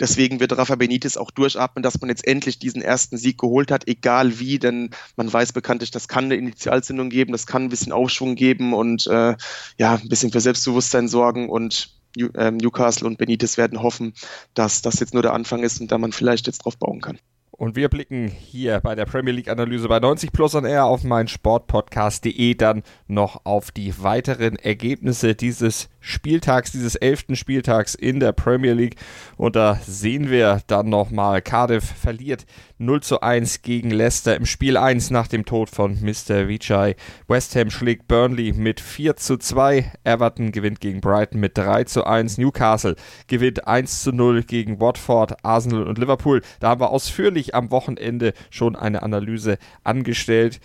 deswegen 0.00 0.40
wird 0.40 0.56
Rafa 0.56 0.74
Benitez 0.74 1.16
auch 1.16 1.30
durchatmen, 1.30 1.82
dass 1.82 2.00
man 2.00 2.08
jetzt 2.08 2.26
endlich 2.26 2.58
diesen 2.58 2.82
ersten 2.82 3.16
Sieg 3.16 3.38
geholt 3.38 3.70
hat, 3.70 3.86
egal 3.86 4.38
wie, 4.38 4.58
denn 4.58 4.90
man 5.16 5.32
weiß 5.32 5.52
bekanntlich, 5.52 5.90
das 5.90 6.08
kann 6.08 6.24
eine 6.24 6.36
Initialzündung 6.36 7.10
geben, 7.10 7.32
das 7.32 7.46
kann 7.46 7.64
ein 7.64 7.68
bisschen 7.68 7.92
Aufschwung 7.92 8.34
geben 8.34 8.74
und 8.74 9.06
äh, 9.06 9.36
ja, 9.78 9.94
ein 9.94 10.08
bisschen 10.08 10.32
für 10.32 10.40
Selbstbewusstsein 10.40 11.08
sorgen 11.08 11.48
und 11.48 11.94
ähm, 12.16 12.56
Newcastle 12.56 13.06
und 13.06 13.18
Benitez 13.18 13.56
werden 13.56 13.82
hoffen, 13.82 14.14
dass 14.54 14.82
das 14.82 15.00
jetzt 15.00 15.14
nur 15.14 15.22
der 15.22 15.32
Anfang 15.32 15.62
ist 15.62 15.80
und 15.80 15.90
da 15.90 15.98
man 15.98 16.12
vielleicht 16.12 16.46
jetzt 16.46 16.58
drauf 16.58 16.76
bauen 16.76 17.00
kann. 17.00 17.18
Und 17.54 17.76
wir 17.76 17.90
blicken 17.90 18.28
hier 18.28 18.80
bei 18.80 18.94
der 18.94 19.04
Premier 19.04 19.34
League 19.34 19.48
Analyse 19.48 19.86
bei 19.86 20.00
90 20.00 20.32
Plus 20.32 20.54
on 20.54 20.64
Air 20.64 20.86
auf 20.86 21.04
mein 21.04 21.28
Sportpodcast.de 21.28 22.54
dann 22.54 22.82
noch 23.08 23.44
auf 23.44 23.70
die 23.70 24.02
weiteren 24.02 24.56
Ergebnisse 24.56 25.34
dieses 25.34 25.90
Spieltags, 26.00 26.72
dieses 26.72 26.96
elften 26.96 27.36
Spieltags 27.36 27.94
in 27.94 28.20
der 28.20 28.32
Premier 28.32 28.72
League. 28.72 28.96
Und 29.36 29.54
da 29.54 29.78
sehen 29.86 30.30
wir 30.30 30.62
dann 30.66 30.88
nochmal, 30.88 31.42
Cardiff 31.42 31.84
verliert 31.84 32.46
0 32.78 33.02
zu 33.02 33.20
1 33.20 33.62
gegen 33.62 33.90
Leicester 33.90 34.34
im 34.34 34.46
Spiel 34.46 34.76
1 34.76 35.10
nach 35.10 35.28
dem 35.28 35.44
Tod 35.44 35.70
von 35.70 35.98
Mr. 36.00 36.48
Vichai. 36.48 36.96
West 37.28 37.54
Ham 37.54 37.70
schlägt 37.70 38.08
Burnley 38.08 38.52
mit 38.52 38.80
4 38.80 39.16
zu 39.16 39.36
2. 39.36 39.92
Everton 40.02 40.52
gewinnt 40.52 40.80
gegen 40.80 41.00
Brighton 41.00 41.38
mit 41.38 41.56
3 41.56 41.84
zu 41.84 42.04
1. 42.04 42.38
Newcastle 42.38 42.96
gewinnt 43.28 43.68
1 43.68 44.02
zu 44.02 44.10
0 44.10 44.42
gegen 44.42 44.80
Watford, 44.80 45.44
Arsenal 45.44 45.86
und 45.86 45.98
Liverpool. 45.98 46.42
Da 46.58 46.70
haben 46.70 46.80
wir 46.80 46.90
ausführlich 46.90 47.41
am 47.54 47.70
Wochenende 47.70 48.32
schon 48.50 48.76
eine 48.76 49.02
Analyse 49.02 49.58
angestellt. 49.84 50.60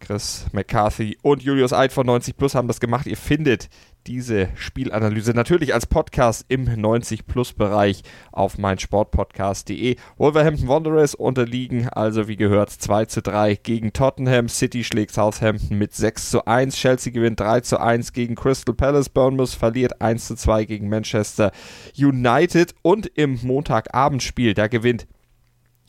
Chris 0.00 0.46
McCarthy 0.52 1.18
und 1.22 1.42
Julius 1.42 1.72
Eid 1.72 1.92
von 1.92 2.06
90 2.06 2.36
Plus 2.36 2.54
haben 2.54 2.68
das 2.68 2.80
gemacht. 2.80 3.06
Ihr 3.06 3.16
findet 3.16 3.68
diese 4.06 4.48
Spielanalyse 4.54 5.32
natürlich 5.32 5.74
als 5.74 5.86
Podcast 5.86 6.46
im 6.48 6.66
90-Plus-Bereich 6.66 8.02
auf 8.32 8.56
meinsportpodcast.de. 8.56 9.96
Wolverhampton 10.16 10.68
Wanderers 10.68 11.14
unterliegen 11.14 11.88
also 11.90 12.26
wie 12.26 12.36
gehört 12.36 12.70
2 12.70 13.04
zu 13.04 13.20
3 13.20 13.56
gegen 13.56 13.92
Tottenham. 13.92 14.48
City 14.48 14.84
schlägt 14.84 15.12
Southampton 15.12 15.76
mit 15.76 15.94
6 15.94 16.30
zu 16.30 16.46
1. 16.46 16.74
Chelsea 16.76 17.12
gewinnt 17.12 17.40
3 17.40 17.60
zu 17.60 17.78
1 17.78 18.14
gegen 18.14 18.36
Crystal 18.36 18.74
Palace. 18.74 19.10
Bournemouth 19.10 19.50
verliert 19.50 20.00
1 20.00 20.26
zu 20.26 20.34
2 20.34 20.64
gegen 20.64 20.88
Manchester 20.88 21.52
United. 21.96 22.74
Und 22.82 23.06
im 23.06 23.38
Montagabendspiel, 23.42 24.54
da 24.54 24.66
gewinnt 24.66 25.06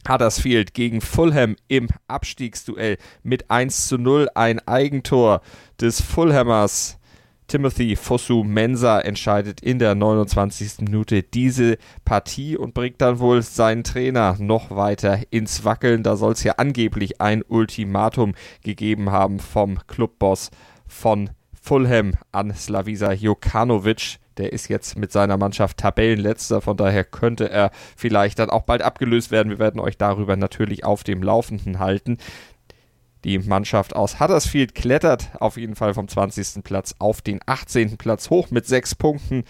Huddersfield 0.07 0.73
gegen 0.73 1.01
Fulham 1.01 1.55
im 1.67 1.89
Abstiegsduell 2.07 2.97
mit 3.23 3.49
1 3.49 3.87
zu 3.87 3.97
0. 3.97 4.29
Ein 4.35 4.59
Eigentor 4.67 5.41
des 5.79 6.01
Fulhammers 6.01 6.97
Timothy 7.51 7.97
Fosu 7.97 8.45
Mensa 8.45 9.01
entscheidet 9.01 9.59
in 9.59 9.77
der 9.77 9.93
29. 9.93 10.83
Minute 10.83 11.21
diese 11.21 11.77
Partie 12.05 12.55
und 12.55 12.73
bringt 12.73 13.01
dann 13.01 13.19
wohl 13.19 13.41
seinen 13.41 13.83
Trainer 13.83 14.37
noch 14.39 14.71
weiter 14.71 15.19
ins 15.31 15.65
Wackeln. 15.65 16.01
Da 16.01 16.15
soll 16.15 16.31
es 16.31 16.45
ja 16.45 16.53
angeblich 16.53 17.19
ein 17.19 17.43
Ultimatum 17.45 18.35
gegeben 18.63 19.11
haben 19.11 19.39
vom 19.39 19.85
Clubboss 19.85 20.49
von 20.87 21.31
Fulham 21.61 22.13
an 22.31 22.55
Slavisa 22.55 23.11
Jokanovic. 23.11 24.19
Der 24.37 24.53
ist 24.53 24.69
jetzt 24.69 24.97
mit 24.97 25.11
seiner 25.11 25.37
Mannschaft 25.37 25.77
Tabellenletzter, 25.77 26.61
von 26.61 26.77
daher 26.77 27.03
könnte 27.03 27.49
er 27.49 27.71
vielleicht 27.97 28.39
dann 28.39 28.49
auch 28.49 28.63
bald 28.63 28.81
abgelöst 28.81 29.31
werden. 29.31 29.49
Wir 29.49 29.59
werden 29.59 29.81
euch 29.81 29.97
darüber 29.97 30.35
natürlich 30.35 30.85
auf 30.85 31.03
dem 31.03 31.21
Laufenden 31.21 31.79
halten. 31.79 32.17
Die 33.23 33.37
Mannschaft 33.37 33.95
aus 33.95 34.19
Huddersfield 34.19 34.73
klettert 34.73 35.29
auf 35.39 35.57
jeden 35.57 35.75
Fall 35.75 35.93
vom 35.93 36.07
20. 36.07 36.63
Platz 36.63 36.95
auf 36.97 37.21
den 37.21 37.39
18. 37.45 37.97
Platz 37.97 38.29
hoch 38.29 38.49
mit 38.49 38.65
sechs 38.65 38.95
Punkten. 38.95 39.43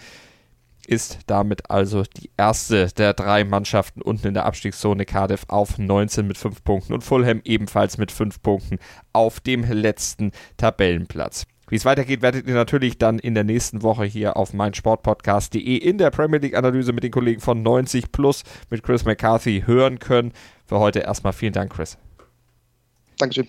Ist 0.86 1.20
damit 1.28 1.70
also 1.70 2.02
die 2.02 2.30
erste 2.36 2.88
der 2.88 3.14
drei 3.14 3.44
Mannschaften 3.44 4.02
unten 4.02 4.26
in 4.26 4.34
der 4.34 4.46
Abstiegszone 4.46 5.06
Cardiff 5.06 5.44
auf 5.46 5.78
19 5.78 6.26
mit 6.26 6.36
5 6.36 6.64
Punkten 6.64 6.92
und 6.92 7.04
Fulham 7.04 7.40
ebenfalls 7.44 7.98
mit 7.98 8.10
5 8.10 8.42
Punkten 8.42 8.78
auf 9.12 9.38
dem 9.38 9.62
letzten 9.62 10.32
Tabellenplatz. 10.56 11.46
Wie 11.72 11.76
es 11.76 11.86
weitergeht, 11.86 12.20
werdet 12.20 12.46
ihr 12.46 12.52
natürlich 12.52 12.98
dann 12.98 13.18
in 13.18 13.32
der 13.32 13.44
nächsten 13.44 13.80
Woche 13.80 14.04
hier 14.04 14.36
auf 14.36 14.52
meinsportpodcast.de 14.52 15.74
in 15.78 15.96
der 15.96 16.10
Premier 16.10 16.38
League 16.38 16.54
Analyse 16.54 16.92
mit 16.92 17.02
den 17.02 17.10
Kollegen 17.10 17.40
von 17.40 17.62
90 17.62 18.12
Plus 18.12 18.42
mit 18.68 18.82
Chris 18.82 19.06
McCarthy 19.06 19.62
hören 19.64 19.98
können. 19.98 20.32
Für 20.66 20.80
heute 20.80 20.98
erstmal 20.98 21.32
vielen 21.32 21.54
Dank, 21.54 21.72
Chris. 21.72 21.96
Dankeschön. 23.16 23.48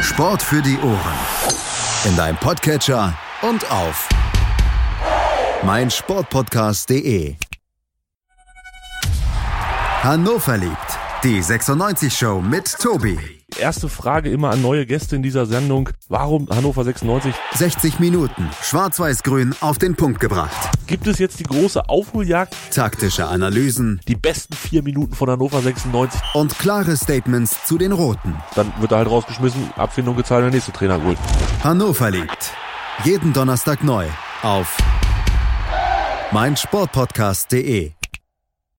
Sport 0.00 0.40
für 0.40 0.62
die 0.62 0.78
Ohren. 0.78 1.18
In 2.08 2.16
deinem 2.16 2.38
Podcatcher 2.38 3.12
und 3.42 3.70
auf 3.70 4.08
meinsportpodcast.de. 5.62 7.36
Hannover 10.02 10.56
liebt. 10.56 10.98
Die 11.22 11.42
96 11.42 12.16
Show 12.16 12.40
mit 12.40 12.74
Tobi. 12.80 13.41
Erste 13.58 13.88
Frage 13.88 14.30
immer 14.30 14.50
an 14.50 14.60
neue 14.62 14.86
Gäste 14.86 15.14
in 15.16 15.22
dieser 15.22 15.46
Sendung. 15.46 15.90
Warum 16.08 16.48
Hannover 16.48 16.84
96? 16.84 17.34
60 17.54 17.98
Minuten. 18.00 18.50
Schwarz-Weiß-Grün 18.62 19.54
auf 19.60 19.78
den 19.78 19.94
Punkt 19.94 20.20
gebracht. 20.20 20.50
Gibt 20.86 21.06
es 21.06 21.18
jetzt 21.18 21.38
die 21.38 21.44
große 21.44 21.88
Aufholjagd? 21.88 22.54
Taktische 22.74 23.26
Analysen 23.26 24.00
Die 24.08 24.16
besten 24.16 24.54
vier 24.54 24.82
Minuten 24.82 25.14
von 25.14 25.30
Hannover 25.30 25.60
96? 25.60 26.20
und 26.34 26.58
klare 26.58 26.96
Statements 26.96 27.64
zu 27.64 27.78
den 27.78 27.92
Roten. 27.92 28.36
Dann 28.54 28.72
wird 28.80 28.92
er 28.92 28.98
halt 28.98 29.08
rausgeschmissen, 29.10 29.72
Abfindung 29.76 30.16
gezahlt 30.16 30.44
der 30.44 30.50
nächste 30.50 30.72
Trainer 30.72 30.98
geholt. 30.98 31.18
Hannover 31.62 32.10
liebt. 32.10 32.50
Jeden 33.04 33.32
Donnerstag 33.32 33.84
neu 33.84 34.06
auf 34.42 34.76
meinsportpodcast.de. 36.32 37.92